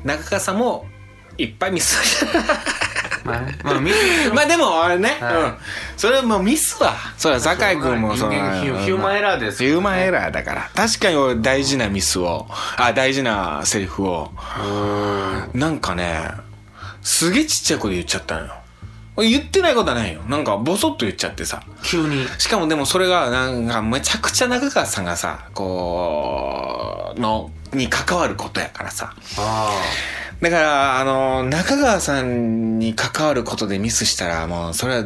[0.04, 0.86] 中川さんも
[1.38, 2.26] いっぱいミス
[3.24, 3.80] まあねまあ
[4.34, 5.34] まあでもあれね、はい。
[5.34, 5.54] うん。
[5.96, 6.94] それはもうミスは。
[7.16, 10.70] それは酒井君もそのヒューマンエラーですヒューマンエラーだから。
[10.74, 12.46] 確かに俺大事なミスを。
[12.76, 14.30] あ大事なセリフを。
[15.54, 15.60] うん。
[15.60, 16.30] なんかね
[17.02, 18.54] すげえちっちゃい声で言っちゃったのよ。
[19.16, 20.22] 言ってないことはないよ。
[20.22, 21.62] なんかボソッと言っちゃってさ。
[21.84, 22.26] 急に。
[22.38, 29.14] しかもでもそれがなんかめちゃくちゃ中川さんがさ、こう、の、に関わることやからさ。
[29.38, 29.70] あ
[30.40, 35.04] だから、あの、中川さんに関わることでミスしたらもうそれは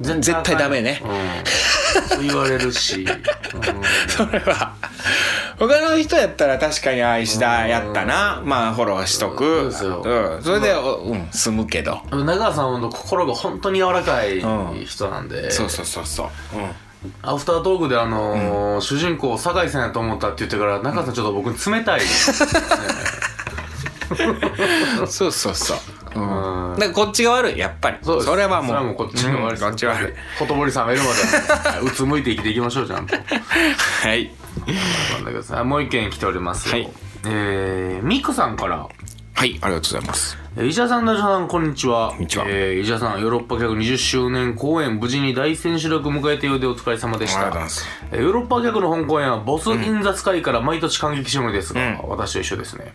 [0.00, 1.02] 絶対ダメね。
[2.18, 2.26] うん。
[2.26, 3.62] 言われるし、うん。
[4.08, 4.74] それは。
[5.58, 8.42] 他の人やったら確かにあ石田やったな。
[8.44, 9.64] まあフォローしとく。
[9.64, 9.72] うん。
[10.42, 12.00] それでおうん済むけど。
[12.10, 14.40] 中川さんの心が本当に柔らかい
[14.86, 16.28] 人なんで、そうそうそうそう。
[17.22, 22.06] アフタートークであのー主人公酒井さんやと思ったって言ってから中川さんちょっと僕に冷たい、う ん
[25.06, 25.78] そうそうそう。
[26.14, 26.72] うん。
[26.72, 26.78] うん。
[26.78, 27.98] だからこっちが悪いやっぱり。
[28.02, 28.36] そうです。
[28.36, 28.66] れはもう。
[28.66, 29.54] それはもうこっちが悪い。
[29.54, 30.12] うんこっち悪い。
[30.38, 33.16] ほとぼり冷めるまでは うつむいて生きていきましょうちゃんと。
[33.16, 34.30] はい。
[35.14, 36.90] なんだけどさもう一件来ておりますよ、はい。
[37.26, 38.86] えー、ミクさんから。
[39.34, 40.38] はいありがとうございます。
[40.56, 42.10] えー石田さん、ダジャさん、こんにちは。
[42.10, 42.44] こんにちは。
[42.46, 47.40] えー、石田さん、ヨーロッパ客20周年公演、無事に大千秋楽を迎えたようでお疲れ様でした。
[47.40, 47.86] ありがとうございます。
[48.12, 52.92] えーヨーロッパ客の本公演は、ボス・イン・ザ・スカイから毎年感激してるのですが、私と一緒ですね。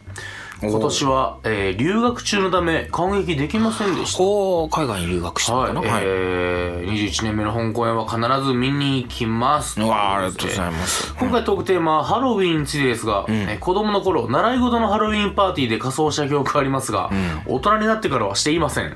[0.62, 4.17] 今年は、えー留学中のため、感激できませんでした。
[4.17, 9.80] こう海外に留学したのはい、えー、21年目の本公演は必ず見に行きます。
[9.80, 11.13] うわありがとうございます。
[11.15, 17.12] 今回トークテーマはハロウィンについてですが、え子供の頃習い事のハロウィンパーティーで仮装した記憶がありますが、
[17.46, 18.96] 大人になってからはしていません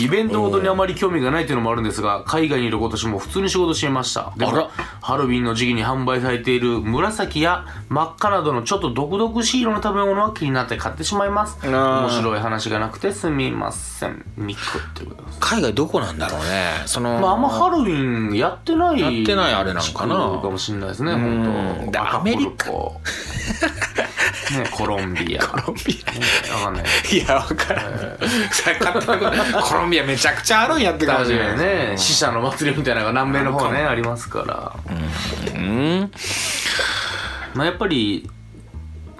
[0.00, 4.32] イベントごとにあまり興味がないというのもあるんですが海外にいる今年も普通に仕事していました。
[4.36, 11.58] でもハロウィンの時期に販売されている紫や真っ赤などのちょっと毒々しい色の食べ物は気になって買ってしまいます。
[11.60, 11.70] ー。
[11.70, 14.24] 面白い話がなくてすみません。
[14.36, 15.38] ミクってことです。
[15.40, 16.72] 海外どこなんだろうね。
[16.86, 20.40] そのまあ、あんまハロウィンやってないやってないあれなのかな。
[20.40, 21.20] かもしれないですね、ん。
[21.20, 21.90] 本当。
[21.92, 22.70] でアメリカ
[24.58, 25.46] ね、コロンビア。
[25.46, 25.98] コロンビ
[26.50, 26.54] ア。
[26.56, 26.84] わかんない。
[27.12, 28.18] いやわからん
[29.62, 34.72] コロンビアめちゃくちゃあるんやってかもし確れないかにね、死者の祭りみたいなのが南米の方ね、ありますから。
[35.54, 36.10] うん
[37.54, 38.28] まあ、やっぱり、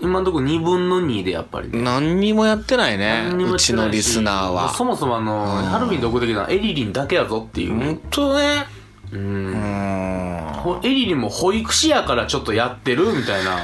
[0.01, 1.83] 今のところ2分の2でやっぱりね。
[1.83, 7.75] 何にもやってないねうちのリスナーはそもそもあの、ハロウィン独特なエリリンだけやぞっていう。
[7.75, 8.67] 本当ね
[9.13, 13.59] うんエリリンも保育士やからちょっとやってるみたいな。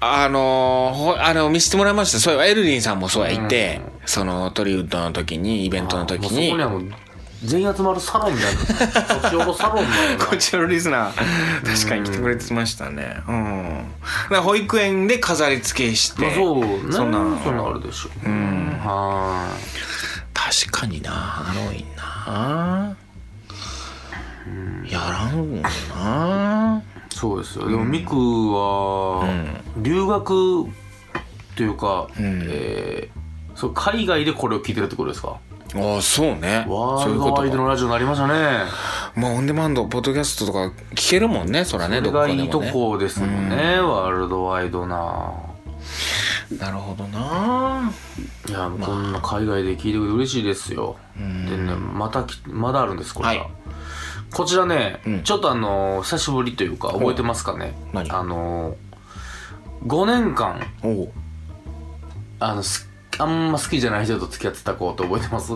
[0.00, 2.18] あのーほあの見せてもらいました。
[2.18, 6.52] そういえばエルリンさんもそうやいて、そのトリウッドの時にイベントの時に。
[6.52, 6.84] にはもう
[7.44, 9.20] 全員集まるサロンみたいな。
[9.30, 10.24] 年頃サロンみたいな。
[10.24, 13.22] こちらのリスナー確かに来てくれてましたね。
[13.28, 13.92] うん。
[14.24, 16.78] だから保育園で飾り付けして、まあそうね。
[16.90, 17.18] そんな。
[17.42, 18.28] そんなあるでしょう。
[18.28, 18.80] ん。
[18.84, 19.48] は
[20.34, 21.10] 確かにな。
[21.10, 22.96] ハロウィンな
[24.88, 26.82] やらんなーい
[27.18, 27.68] そうですよ。
[27.68, 29.26] でもミクは
[29.76, 30.66] 留学
[31.56, 33.18] というかえー
[33.58, 35.40] そう海外でこれを聞いてるってことですか？
[35.74, 36.64] ああそうね。
[36.68, 38.60] ワールドワイドのラジオになりましたね。
[39.16, 42.38] まあオンデマンドポッドキャストとか聞けるもんねそらねどこかでもね。
[42.38, 45.32] がいいとこですもんねワールドワイドな。
[46.56, 47.90] なるほどな。
[48.48, 50.96] いやこんな海外で聞いてくれて嬉しいですよ。
[51.16, 53.50] でねまたきまだあるんですこれが、はい
[54.32, 55.22] こちらね、ん。
[55.22, 57.74] ちょっとあのー久しぶりというか覚えてますかね？
[57.92, 58.10] 何？
[58.10, 61.12] あのー、5年間おう。
[62.40, 62.88] あのす
[63.18, 65.52] あんま好きじゃない人と付き合ってた子って覚えてます？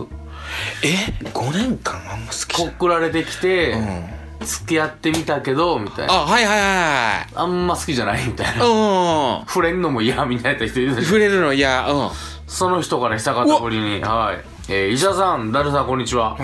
[0.83, 4.09] え？5年間あんま好きじゃ告られてきて、ん。
[4.45, 6.13] 付き合ってみたけどみたいな。
[6.13, 8.65] あはいはいはいあんま好きじゃないみたいな。
[8.65, 9.45] はいうん。
[9.47, 11.07] 触れんのも嫌みたいな人いるでしょ。
[11.07, 12.09] 触れるのいやうん
[12.53, 14.71] その人から久方ぶりに、はい。
[14.71, 16.37] えー、石田さん、ダルさん、こんにちは。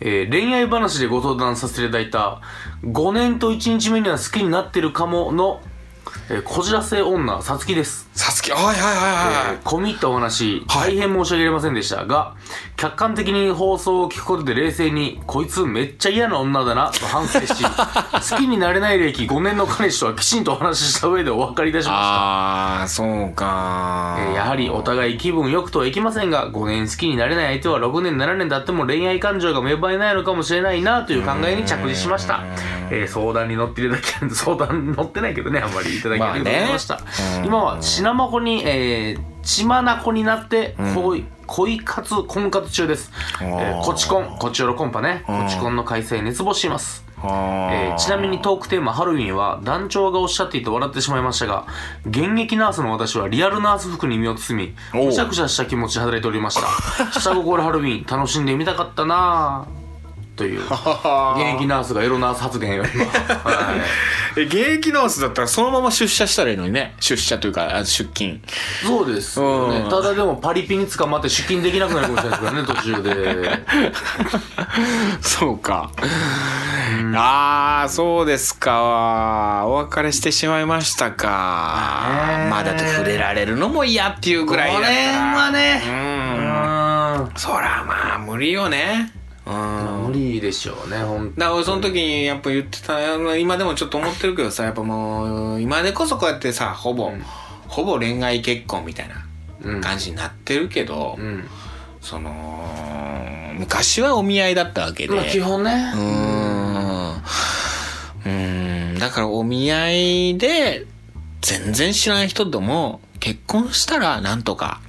[0.00, 2.40] えー恋愛話でご相談させていただいた、
[2.82, 5.60] 5年と1日目には好きになってるかもの、
[6.28, 8.08] えーこじらせ女、さつきです。
[8.14, 12.34] さつきはいはいはいはいえー込み入ったお話、大変申し訳ありませんでしたが、
[12.76, 21.94] 客観的に放送を聞くことで冷静に、こいつめっちゃ嫌な女だな、と反省し、 好きになれない歴5年の彼氏とはきちんとお話しした上でお別れいたしました。
[21.94, 32.40] ああそうかえーやはりお互い気分よくとはいきませんが、5年好きになれない相手は6年、7年経っても恋愛感情が芽生えないのかもしれないなという考えに着地しました。
[32.90, 37.00] えー相談に乗っていただき、相談に乗ってないけどね、あんまりいただきありがとうございました。
[37.44, 43.12] 今は血まこに、えー、血まなこになって、恋、恋活、婚活中です。
[43.40, 45.22] えー、こちコン、こちよろコンパね。
[45.26, 47.04] こちコンの開催熱望しています。
[47.22, 51.66] えーちなみにトークテーマハロウィンは団長がおっしゃっていて笑ってしまいましたが
[52.06, 56.58] 現役ナースの私はリアルナース服に身を包みむしゃくしゃした気持ちで働いておりまし
[57.02, 57.12] た。
[57.20, 59.79] 下心ハロウィン楽しんでみたかったなぁ
[60.40, 60.60] という。
[60.60, 60.70] 現
[61.56, 63.04] 役ナースがエロナース発言よ今、
[63.44, 63.74] は
[64.36, 64.40] い。
[64.40, 66.94] え現役ナースだったらそのまま出社したらいいのにね。
[66.98, 68.40] 出社というかあ出勤。
[68.82, 69.80] そうですよね。
[69.80, 69.90] うん。
[69.90, 73.64] ただでもパリピに捕まって出勤できなくなるかもしれないですからね途中で。
[75.20, 75.90] そうか。
[77.14, 79.64] ああそうですか。
[79.66, 81.28] お別れしてしまいましたか。
[82.48, 84.94] まあだって触れられるのも嫌っていうぐらいだ5ったら。
[84.94, 85.82] 年はね。
[85.86, 87.24] うん。
[87.24, 87.30] うん。
[87.36, 89.12] そらまあ無理よね
[90.06, 97.22] 無理でしょうねほんだから俺その時にやっぱ言ってた今でもちょっと思ってるけどさやっぱもう今でこそこうやってさほぼ、うん。
[97.68, 99.10] ほぼ恋愛結婚みたい
[99.62, 99.80] うん。
[99.80, 101.44] な感じになってるけど、うん。
[102.00, 102.32] その
[103.58, 105.92] 昔はお見合いだったわけで、まあ基本ね。
[108.26, 108.98] うん。
[108.98, 110.86] だからお見合いで
[111.42, 114.80] 全然知らない人とも結婚したらなんとか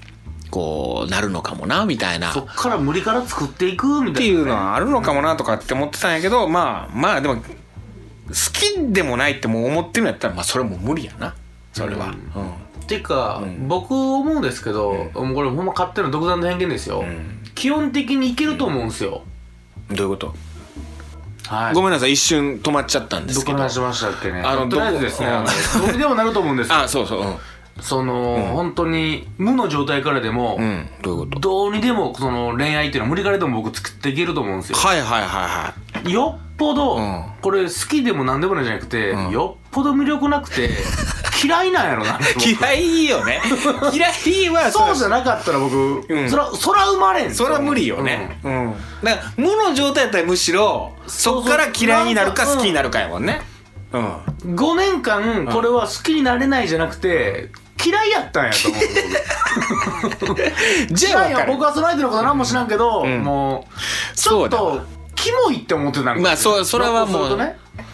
[0.52, 2.32] こうなるのかもなみたいな。
[2.32, 7.42] そっから無理から作っていくみたいなね、っていうのはあるのかもなとかって思ってたんやけど、まあまあでも好
[8.54, 11.34] きでもないってもう思ってるんやったらまあそれも無理やな。
[11.74, 12.08] それは。
[12.08, 12.12] うん。
[12.42, 12.52] うん。
[12.52, 12.54] っ
[12.86, 13.68] ていうか、うん。
[13.68, 17.42] 僕思うんですけど、もうこれほんま勝手な独断の偏見ですよ、うん。
[17.56, 19.24] 基本的にいけると思うんですよ、
[19.90, 20.36] どういうこと？
[21.48, 21.74] はい。
[21.74, 23.58] ごめんなさい一瞬止まっちゃったんでどすけど。
[23.58, 24.42] こ話しましたっけね。
[24.42, 25.30] あのとりあえずですね
[25.78, 26.76] どうにでもなると思うんですよ。
[26.76, 27.36] あそうそううん
[27.80, 30.90] その、本当に無の状態からでも、うん。
[31.02, 31.40] どういうこと？
[31.40, 34.78] どうにでもその恋愛っていうのは無理からでも僕作っていけると思うんですよ。
[34.78, 36.12] はいはいはいはい。
[36.12, 37.26] よっぽど、うん。
[37.42, 39.32] これ好きでも何でもないじゃなくて、うん。
[39.32, 40.70] よっぽど魅力なくて
[41.44, 43.42] 嫌いなんやろな僕嫌いよね。
[43.94, 46.30] 嫌いはそうじゃなかったら僕、ん。
[46.30, 48.40] そらそら生まれんそれは無理よね。
[48.44, 53.42] うん、だから無の状態だったらむしろそっから嫌いになるか好きになるかやもんね
[53.94, 54.02] うん。
[54.02, 57.50] うん、5年間これは好きになれないじゃなくて
[57.84, 60.28] 嫌いやったんやと思う。
[60.28, 60.42] 僕
[60.94, 63.24] じゃあ僕はその相手のこと何も知らんけど、ん。
[63.24, 63.68] も
[64.14, 64.82] うちょっと
[65.16, 67.38] キモいって思ってたんかまあそうそれはもう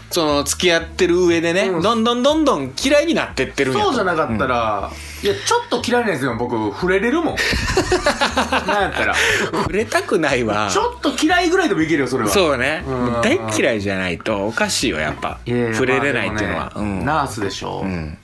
[0.10, 1.82] その付き合ってる上でね、うん。
[1.82, 4.92] どんどんどんどん嫌いになってってるんやそうじゃなかったら、
[5.24, 6.56] いやちょっと嫌いなんですよ僕。
[6.74, 7.36] 触れれるもん。
[8.68, 9.16] なんやったら。
[9.52, 10.70] 触れたくないわ。
[10.72, 12.30] ちょっと嫌いぐらいでもいけるよそれは。
[12.30, 12.84] そうね。
[12.88, 13.22] うん。
[13.22, 15.40] 大嫌いじゃないとおかしいよやっぱ。
[15.46, 18.18] いやいや触れれないっていうのは、まあでもねナースでしょ、うん。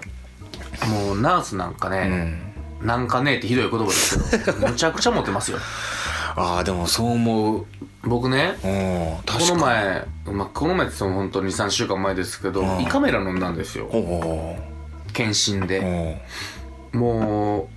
[0.87, 2.53] もうナースなんかうね、ん。
[2.81, 5.57] なんかねってひどい言葉ですけど むちゃくちゃモテますよ
[6.35, 7.65] ああでもそう思う。
[8.03, 9.49] 僕ねうん確かに。
[9.49, 12.81] この前、まあ、この前ってその本当に23週間前ですけど、うん。
[12.81, 13.85] 胃カメラ飲んだんですよ。
[13.91, 14.57] おお
[15.13, 16.19] 検診で、
[16.93, 17.67] おもう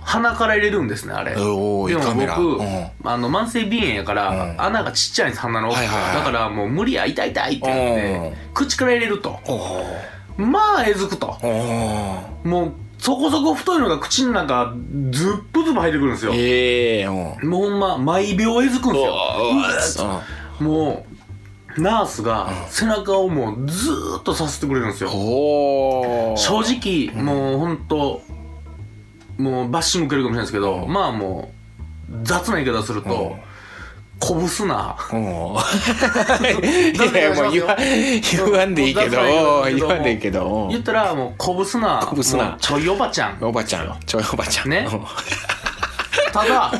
[0.00, 1.36] 鼻から入れるんですねあれ。
[1.36, 2.36] おおでも胃カメラ。
[2.36, 2.90] 僕、うん。
[3.04, 4.62] あの慢性鼻炎やから、うん。
[4.62, 6.14] 穴がちっちゃいんです鼻の奥が、はいはいはい。
[6.18, 9.40] だからもう無理や痛い痛いって言って、口から入れると。
[9.46, 9.54] お
[10.38, 11.36] おまあえずくと。
[11.42, 14.74] おおもうそこそこ太いのが口の中
[15.10, 16.32] ずっぷずぷ入ってくるんですよ。
[16.34, 17.48] ええうん。
[17.48, 18.98] もうほんま毎秒えずくんで
[19.80, 20.22] すよ。
[20.60, 21.06] も
[21.76, 25.10] うナースが背中をもうずーっとさせてくれるんですよ。
[26.36, 28.22] 正直もうほんと
[29.38, 31.52] もうバッシング受けるかもしれないですけどまあも
[32.10, 33.36] う雑な言い方すると
[34.18, 34.96] こぶすな。
[35.12, 35.58] おお
[36.58, 39.18] いやもう言わ言わんでいいけど
[39.64, 40.68] 言わんでいいけど。
[40.70, 42.00] 言ったらもうこぶすな。
[42.04, 43.38] こぶすなちょいおばちゃん。
[43.40, 43.96] おばちゃん。
[44.06, 44.70] ちょいおばちゃん。
[44.70, 44.88] ね。
[46.32, 46.72] ただ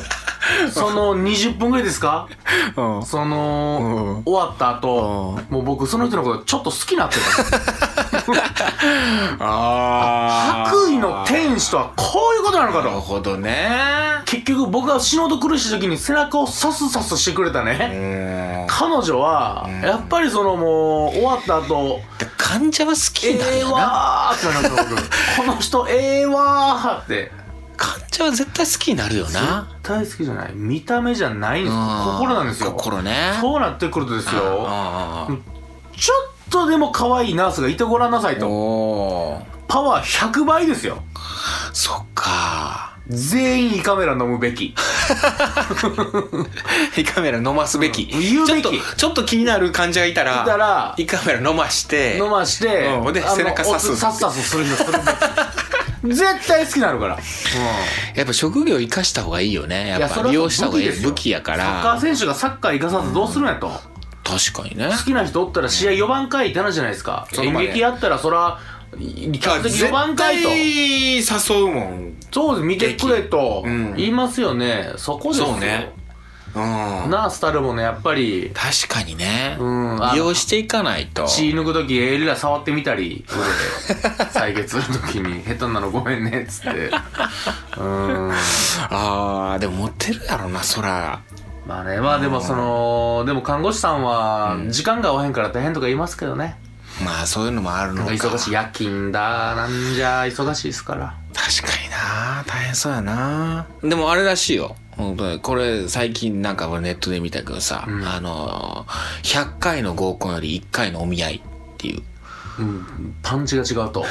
[0.72, 2.28] その20分ぐらいですか？
[2.76, 3.02] うん。
[3.04, 4.24] その、うん。
[4.24, 7.56] 終わった後、もう僕その人のことちょっと好きになってた。
[9.40, 12.88] ああ白衣の天使とはこういうことなのかと。
[12.88, 13.68] なるほどね。
[14.24, 23.74] 結局僕が死のうと苦しい時に背中をサスサスしてくれたうね、ん彼女は、やっぱりそのもう終わった後で患者は好きええになるよな。
[23.74, 25.02] わーってなりました僕
[25.36, 27.30] この人ええわーって
[27.76, 29.30] 患者は絶対好きになるよな。
[29.30, 29.42] 絶
[29.82, 30.52] 対好きじゃない。
[30.54, 31.74] 見た目じゃないんです。
[31.74, 31.80] うん。
[32.14, 32.72] 心なんですよ。
[32.72, 33.38] 心ね。
[33.40, 34.66] そうなってくるとですよ。
[34.68, 35.28] あ
[35.96, 41.02] ちょっとでも可愛いナースがいてごらんなさいあとパワー100倍ですよ。
[41.72, 42.96] そっか。
[43.08, 44.74] 全員胃カメラ飲むべき。
[46.96, 48.62] 胃カメラ飲ますべき、言うべき。
[48.62, 52.18] ちょっとちょっと気になる患者がいたらいたら胃カメラ飲まして。
[52.18, 53.12] 飲まして、うん。
[53.12, 53.96] で背中刺す。
[53.96, 54.84] さっさすする人す。
[54.84, 55.02] るべき
[56.08, 57.18] 絶対好きになるから、
[58.14, 59.88] やっぱ職業生かした方がいいよね。
[59.88, 60.90] やっぱ利用した方がいい。
[60.90, 63.70] 武器やかサッカーら選手がサッカー生かさずどうするんやと、
[64.24, 64.90] 確かにね。
[64.90, 67.28] 好きな人おったら試合4番会ってなるじゃないですか。
[67.38, 68.58] 演劇やったらそら
[69.40, 70.48] 客席4番会と。
[70.48, 72.16] 絶対誘うもん。
[72.32, 73.94] そうです見てくれとうん。
[73.96, 75.56] 言いますよね、そこですよ。
[75.56, 75.92] ね
[76.56, 77.10] うん。
[77.10, 78.50] ナースたるもねやっぱり。
[78.54, 80.00] 確かにね、うん。
[80.12, 81.26] 利用していかないと。
[81.26, 83.24] 血抜く時エリラ触ってみたり
[84.32, 85.42] 採血する時に。
[85.44, 86.90] 下手なのごめんねっつって。
[87.76, 88.32] うん。
[88.90, 91.20] ああでも持ってるやろなそら。
[91.66, 96.56] まあねまあでもそのでも看護師さんは時間が合わへんから大変とか言いますけどね、
[97.04, 98.12] まあそういうのもあるのか。
[98.12, 101.14] 忙しい夜勤だなんじゃ忙しいですから。
[101.34, 103.66] 確かにな大変そうやな。
[103.82, 108.06] でもあれらしいよ本当にこれ最近なんか俺ネットで見たけどさ、うん。
[108.06, 108.86] あの
[109.22, 111.40] 100回の合コンより1回のお見合いっ
[111.76, 112.02] ていう。
[112.58, 113.14] うん。
[113.22, 114.00] パンチが違うと。
[114.00, 114.08] もう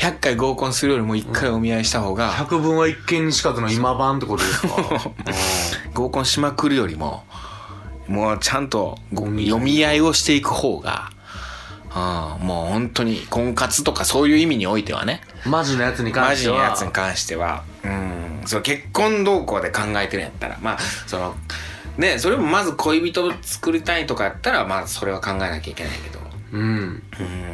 [0.00, 5.10] 100回合コンするよりも1回お見合いした方が百分は一見にしかずの今版ってことですか？
[5.92, 7.24] 合コンしまくるよりも
[8.08, 9.30] もうちゃんと読
[9.60, 11.10] み合いをしていく方が、
[11.96, 15.22] うん、もう本当に婚活とかそういう意味においてはね。
[15.46, 16.58] マジのやつに関マジしては。
[16.58, 20.58] のやつに関しては、うん、その結婚動向で考えてるんやったら。
[20.60, 21.34] まあその
[21.96, 26.20] ねそれもまず恋人を作りたいとかやったらまあそれは考えなきゃいけないけど、
[26.52, 27.02] うん。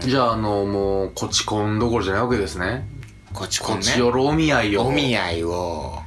[0.01, 2.85] じゃああのもうこちこんどころじゃないわけですね。
[3.33, 3.87] こっちこんね。
[3.87, 4.87] こちよろお見合いを。
[4.87, 6.02] お見合いを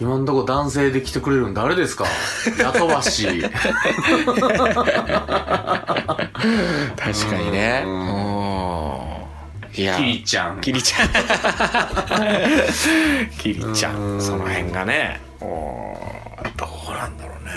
[0.00, 2.04] 今んとこ男性で来てくれるの誰ですか？
[2.58, 3.26] 雇わし。
[3.48, 3.50] 確
[7.30, 7.82] かにね。
[7.86, 7.96] ううん
[9.74, 9.96] いや。
[9.96, 10.60] キリちゃん。
[10.60, 11.08] キリちゃん。
[13.38, 14.16] キリちゃうん。
[14.18, 15.20] んその辺がね。
[15.40, 15.96] お
[16.56, 17.52] どうなんだろうね。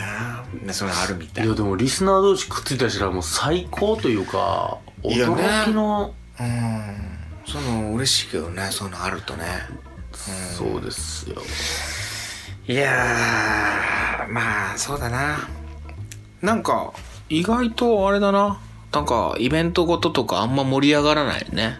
[0.68, 1.46] ねそれあるみたい。
[1.46, 5.36] いやでもリスナー同士くっついたりしたらもう最高というか驚
[5.66, 6.96] きの、うん。
[7.46, 9.46] その嬉しいけどねそういうのあるとね。
[10.58, 11.42] そうですよ
[12.70, 15.39] いやーまあそうだな。
[16.39, 16.93] なんか
[17.28, 18.61] 意外とあれだな。
[18.91, 21.80] なんかイベントごととかあんま盛り上がらないよね。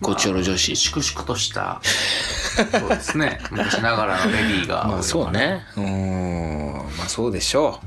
[0.00, 0.76] こちおろ女子。
[0.76, 1.80] 粛々とした
[2.78, 3.40] そうですね。
[3.50, 5.66] 昔ながらのレディーがまあそうね。
[5.76, 6.72] うーん。
[6.98, 7.80] まあそうでしょ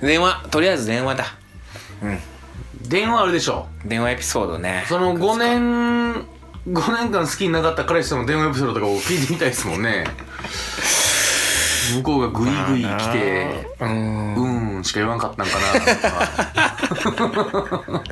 [0.00, 0.06] う。
[0.06, 0.46] 電話。
[0.50, 1.26] とりあえず電話だ。
[2.00, 2.18] うん。
[2.88, 3.66] 電話あるでしょ。
[3.84, 4.86] 電話エピソードね。
[4.88, 6.14] その5年
[6.68, 10.04] 5年間好きになかった彼氏との電話エピソードとかを聞いてみたいですもんね
[11.94, 14.34] 向こうがグイグイ来てうーん
[14.76, 15.62] 「うん」しか言わんかったんかな。
[16.94, 17.50] とかよ
[17.94, 18.02] っ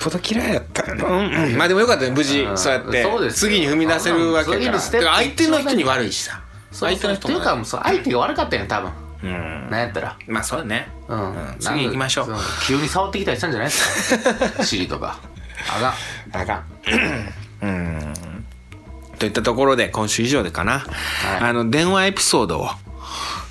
[0.00, 1.56] ぽど嫌いだったよな、うんうん。
[1.56, 2.58] まあでもよかったね無事うん。
[2.58, 3.02] そうやって。
[3.02, 3.50] そうですよ。
[3.50, 4.80] 次に踏み出せるわけだから。
[4.80, 6.40] 相手の人に悪いしさ。
[6.72, 8.90] 相手の人っていうかもう相手が悪かったよ多分。
[9.22, 9.70] うん。
[9.70, 10.16] なんやったら。
[10.26, 10.88] まあそうだね。
[11.08, 11.56] うん、うん。
[11.58, 12.34] 次行きましょう。
[12.66, 13.68] 急に触ってきたりしたんじゃない？
[13.68, 15.18] ですか尻とか。
[15.76, 15.94] あが
[16.40, 16.64] あかん。
[17.62, 18.14] うん
[19.20, 20.82] といったところで今週以上でかな、い。
[21.40, 22.68] あの電話エピソードを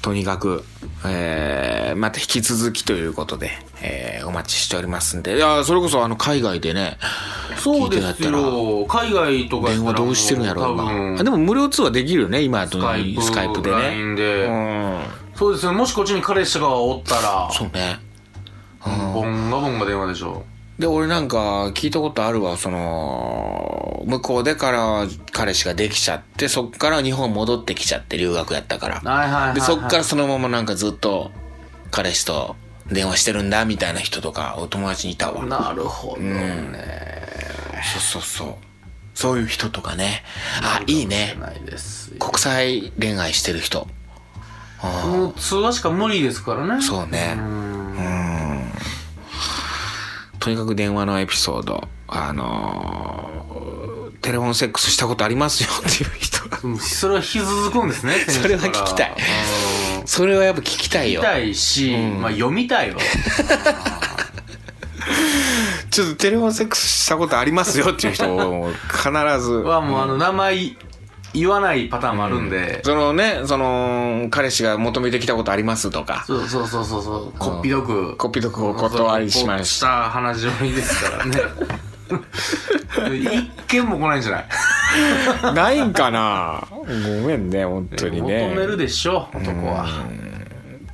[0.02, 0.64] とにかく、
[1.06, 3.52] えー、また引き続きということで、
[3.82, 5.36] えー、お待ちしておりますんで。
[5.36, 6.98] いやそれこそあの海外でね
[7.58, 14.16] そうです聞いてたらよ海外とかやったら電話どうしてるんやろ今あでも無料通話できるよね今とスカイプスカイプでね。
[14.16, 14.46] で。
[14.46, 15.02] うん。
[15.36, 15.74] そうですよ。
[15.74, 17.50] もしこっちに彼氏がおったら。
[17.52, 18.00] そうね。
[18.84, 20.44] ボンガボンガ電話でしょ
[20.80, 22.56] で俺なんか聞いたことあるわ。
[22.56, 29.02] その向こうでから彼氏ができちゃってそっから日本戻ってきちゃって留学やったから。
[29.02, 31.32] はいはいはい、はい、でそっからそのままなんかずっと
[31.92, 32.56] 彼氏と
[32.88, 35.46] 電話してるんだみたいな人とかお友達にいたわ。
[35.46, 37.28] なるほどね、
[37.94, 38.56] そうそうそう。
[39.14, 40.24] そういう人とかね。
[40.64, 41.38] あいいね。
[42.20, 43.86] 国際恋愛してる人。
[44.82, 46.82] もう通話しか無理ですからね。
[46.82, 47.36] そうね。
[47.38, 48.39] うん
[50.40, 53.70] とにかく電話のエピソードあのー
[54.22, 56.60] テレフォンセックスしたことありますよっていう人が。
[56.64, 59.16] うんそれは引き続くんですね それは聞きたい。
[60.02, 60.08] うん。
[60.08, 61.22] それはやっぱ聞きたいよ。
[61.22, 62.98] 聞きたいし、まあ読みたいわ。
[65.90, 69.10] ちょっとテレフォンセックスしたことありますよっていう人を必
[69.42, 69.54] ず。
[69.66, 70.76] はもうあの名前
[71.34, 76.24] 言わないパターンもあるんで、そのねその彼氏が求めてきたことありますとか。
[76.26, 77.34] そうそうそうそうそう。
[77.38, 78.16] こっぴどく。
[78.18, 80.10] こっぴどくお断りしましした。
[80.10, 81.40] 話のいいですからね。
[83.22, 84.40] 一件も来ないんじゃな
[85.52, 85.54] い？
[85.54, 86.68] ないんかな？
[86.72, 86.86] ご
[87.28, 88.48] めんね本当にね。
[88.50, 89.88] 求めるでしょ男は。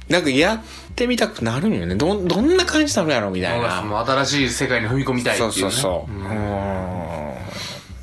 [0.10, 0.60] なんかやっ
[0.96, 1.96] てみたくなるんよね。
[1.96, 3.82] どんどんな感じなのやろみたいな。
[3.82, 6.14] もう新しい世界に踏み込みたいってそいうう、ね、そうそうう。
[6.20, 6.24] ん。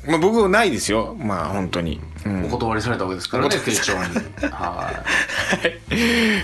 [0.07, 1.15] まあ僕はないですよ。
[1.19, 1.97] まあ本当に。
[1.97, 2.12] うん
[2.45, 4.51] お断りされたわけですからね丁重に。
[4.51, 5.03] は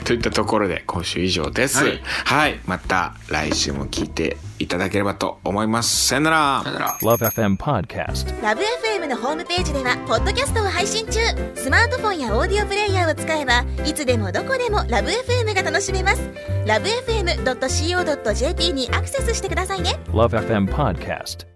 [0.05, 1.83] といったところで今週以上です。
[1.83, 2.01] はい。
[2.25, 2.59] はい。
[2.65, 6.07] また来週も聞いていただければと思います。
[6.07, 6.61] さよなら。
[6.61, 6.97] いさよなら。
[6.99, 8.41] Love FM Podcast.
[8.43, 11.19] ラブ f m のホームページではポッドキャストを配信中。
[11.55, 16.21] スマートフォンやオーディオプレイヤーを使えばいつでもどこでもラブ f m が楽しめます。
[16.65, 19.99] ラブ FM.co.jp にアクセスしてくださいね。
[20.11, 21.48] Love FM Podcast.